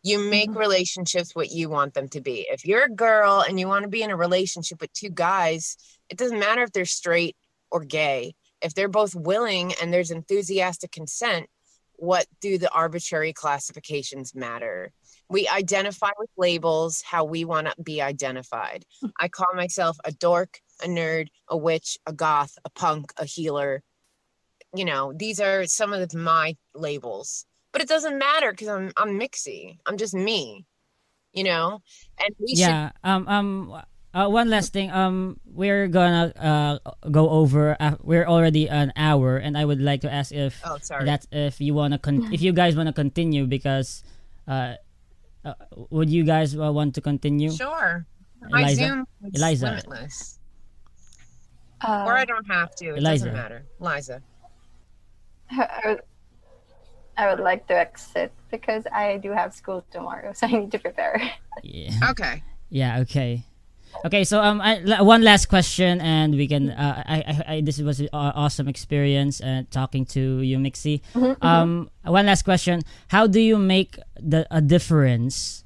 [0.03, 0.57] you make Mhm.
[0.57, 2.47] relationships what you want them to be.
[2.51, 5.77] If you're a girl and you want to be in a relationship with two guys,
[6.09, 7.37] it doesn't matter if they're straight
[7.71, 8.35] or gay.
[8.63, 11.51] If they're both willing and there's enthusiastic consent,
[11.97, 14.93] what do the arbitrary classifications matter?
[15.29, 18.87] We identify with labels how we want to be identified.
[19.21, 23.83] I call myself a dork, a nerd, a witch, a goth, a punk, a healer.
[24.75, 27.47] You know, these are some of the, my labels.
[27.73, 29.79] But it doesn't matter because I'm I'm Mixie.
[29.87, 30.65] I'm just me.
[31.33, 31.83] You know?
[32.19, 33.83] And we should yeah um um
[34.15, 36.79] uh, one last thing um we're gonna uh
[37.11, 40.79] go over uh, we're already an hour and i would like to ask if Oh,
[40.81, 41.05] sorry.
[41.05, 44.03] that's if you want to con- if you guys want to continue because
[44.49, 44.75] uh,
[45.45, 45.55] uh
[45.91, 48.07] would you guys uh, want to continue Sure.
[48.51, 48.81] My Eliza?
[48.81, 49.67] Zoom is Eliza.
[49.67, 50.38] limitless.
[51.81, 52.87] Uh, or I don't have to.
[52.95, 53.27] It Eliza.
[53.27, 53.65] doesn't matter.
[53.79, 54.23] Liza.
[55.51, 56.01] I would,
[57.17, 60.79] I would like to exit because I do have school tomorrow, so I need to
[60.79, 61.21] prepare.
[61.63, 62.43] yeah Okay.
[62.71, 63.01] Yeah.
[63.01, 63.45] Okay.
[64.05, 64.25] Okay.
[64.25, 66.71] So um, I, one last question, and we can.
[66.71, 67.17] Uh, I,
[67.49, 71.01] I, I this was an awesome experience uh, talking to you, Mixie.
[71.15, 75.65] Mm-hmm, Um, one last question: How do you make the a difference?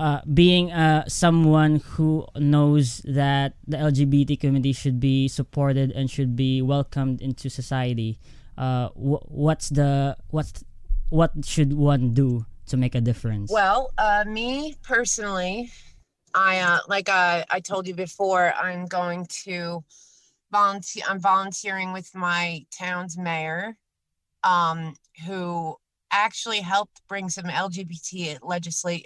[0.00, 6.34] Uh, being uh, someone who knows that the LGBT community should be supported and should
[6.34, 8.18] be welcomed into society,
[8.56, 10.64] uh, wh- what's the what's
[11.10, 13.52] what should one do to make a difference?
[13.52, 15.70] Well, uh, me personally,
[16.32, 19.84] I uh, like uh, I told you before, I'm going to
[20.50, 21.04] volunteer.
[21.10, 23.76] I'm volunteering with my town's mayor,
[24.44, 24.94] um,
[25.26, 25.76] who
[26.10, 29.04] actually helped bring some LGBT legislate.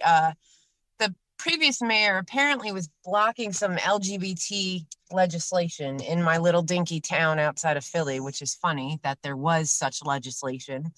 [1.44, 4.82] Previous mayor apparently was blocking some LGBT
[5.12, 9.70] legislation in my little dinky town outside of Philly, which is funny that there was
[9.70, 10.90] such legislation.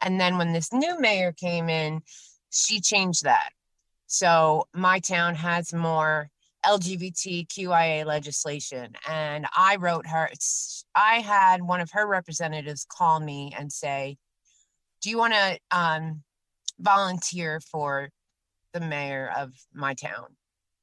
[0.00, 2.02] And then when this new mayor came in,
[2.52, 3.50] she changed that.
[4.06, 6.30] So my town has more
[6.64, 8.92] LGBTQIA legislation.
[9.08, 10.30] And I wrote her,
[10.94, 14.16] I had one of her representatives call me and say,
[15.02, 16.22] Do you want to um,
[16.78, 18.10] volunteer for
[18.78, 20.36] the mayor of my town?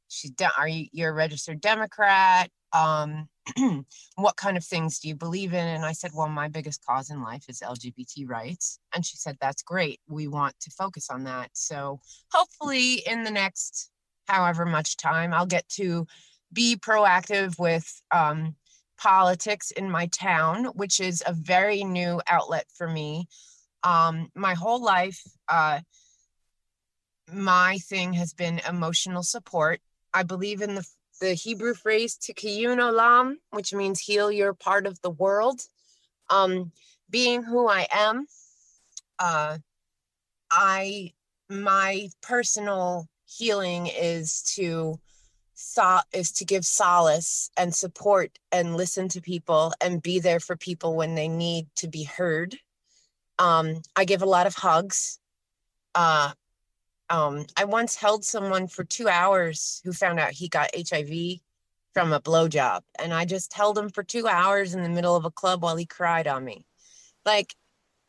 [0.07, 2.49] She's, de- Are you, you're a registered Democrat?
[2.73, 3.27] Um,
[4.15, 5.67] what kind of things do you believe in?
[5.67, 8.79] And I said, Well, my biggest cause in life is LGBT rights.
[8.93, 9.99] And she said, That's great.
[10.07, 11.49] We want to focus on that.
[11.53, 11.99] So
[12.31, 13.89] hopefully, in the next
[14.27, 16.07] however much time, I'll get to
[16.51, 18.55] be proactive with um,
[18.97, 23.27] politics in my town, which is a very new outlet for me.
[23.83, 25.81] Um, my whole life, uh,
[27.31, 29.81] my thing has been emotional support.
[30.13, 30.87] I believe in the
[31.21, 35.61] the Hebrew phrase "tikkun olam," which means "heal your part of the world."
[36.29, 36.71] Um,
[37.09, 38.27] being who I am,
[39.19, 39.59] uh,
[40.51, 41.13] I
[41.49, 44.99] my personal healing is to
[45.53, 50.57] so, is to give solace and support and listen to people and be there for
[50.57, 52.57] people when they need to be heard.
[53.39, 55.19] Um, I give a lot of hugs.
[55.93, 56.33] Uh,
[57.09, 61.39] um, I once held someone for two hours who found out he got HIV
[61.93, 65.25] from a blowjob, and I just held him for two hours in the middle of
[65.25, 66.65] a club while he cried on me.
[67.25, 67.55] Like,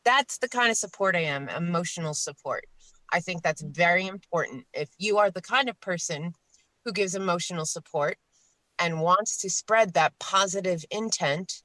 [0.03, 2.65] that's the kind of support I am emotional support.
[3.11, 4.65] I think that's very important.
[4.73, 6.33] If you are the kind of person
[6.83, 8.17] who gives emotional support
[8.79, 11.61] and wants to spread that positive intent,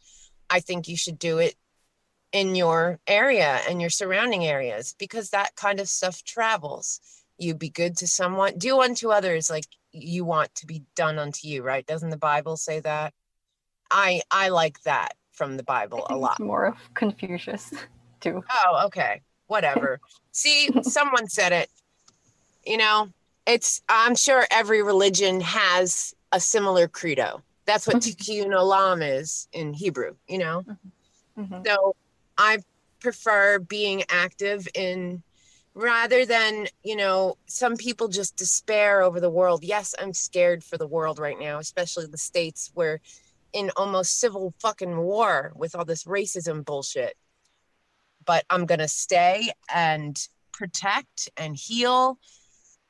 [0.51, 1.55] I think you should do it
[2.33, 7.01] in your area and your surrounding areas because that kind of stuff travels.
[7.39, 11.49] You be good to someone, do unto others like you want to be done unto
[11.49, 11.87] you, right?
[11.87, 13.13] Doesn't the Bible say that?
[13.91, 16.41] I I like that from the Bible a lot.
[16.41, 17.73] more of Confucius,
[18.21, 18.43] too.
[18.65, 19.23] Oh, okay.
[19.47, 20.01] Whatever.
[20.33, 21.69] See, someone said it.
[22.65, 23.09] You know,
[23.47, 27.43] it's I'm sure every religion has a similar credo.
[27.67, 30.65] That's what tikkun olam is in Hebrew, you know?
[31.39, 31.67] Mhm.
[31.67, 31.95] So
[32.39, 32.59] I
[33.01, 35.23] prefer being active in
[35.75, 39.65] rather than, you know, some people just despair over the world.
[39.65, 43.01] Yes, I'm scared for the world right now, especially the states where
[43.53, 47.17] in almost civil fucking war with all this racism bullshit.
[48.25, 50.17] But I'm going to stay and
[50.53, 52.19] protect and heal.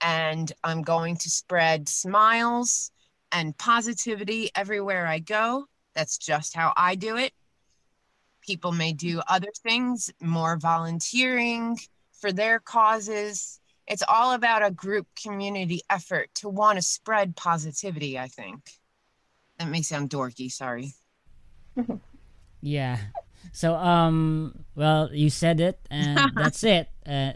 [0.01, 2.91] And I'm going to spread smiles
[3.31, 5.67] and positivity everywhere I go.
[5.95, 7.33] That's just how I do it.
[8.41, 11.79] People may do other things, more volunteering
[12.23, 13.61] for their causes.
[13.87, 18.71] It's all about a group community effort to want to spread positivity, I think.
[19.59, 20.95] That may sound dorky, sorry.
[22.65, 22.97] Yeah.
[23.51, 26.89] So um well you said it and that's it.
[27.05, 27.33] Uh,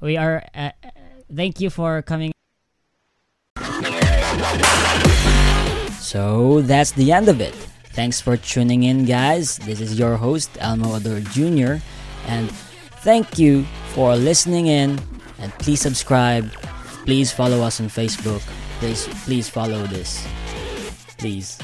[0.00, 0.90] we are uh, uh,
[1.32, 2.32] thank you for coming
[6.00, 7.54] So that's the end of it.
[7.94, 9.58] Thanks for tuning in, guys.
[9.58, 11.78] This is your host, Elmo Ador Jr.,
[12.26, 12.50] and
[13.06, 13.64] thank you
[13.94, 15.00] for listening in.
[15.38, 16.50] And please subscribe.
[17.04, 18.40] Please follow us on Facebook.
[18.78, 20.26] Please, please follow this.
[21.18, 21.56] Please.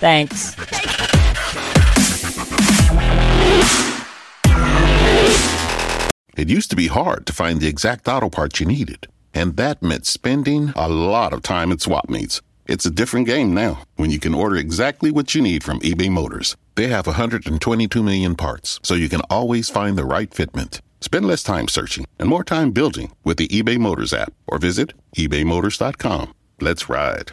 [0.00, 0.56] Thanks.
[6.36, 9.82] It used to be hard to find the exact auto parts you needed, and that
[9.82, 12.40] meant spending a lot of time at swap meets.
[12.66, 16.10] It's a different game now when you can order exactly what you need from eBay
[16.10, 16.56] Motors.
[16.74, 20.80] They have 122 million parts, so you can always find the right fitment.
[21.02, 24.94] Spend less time searching and more time building with the eBay Motors app or visit
[25.16, 26.32] ebaymotors.com.
[26.60, 27.32] Let's ride.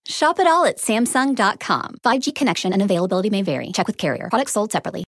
[0.11, 1.95] Shop it all at Samsung.com.
[2.05, 3.71] 5G connection and availability may vary.
[3.71, 4.27] Check with carrier.
[4.29, 5.03] Products sold separately.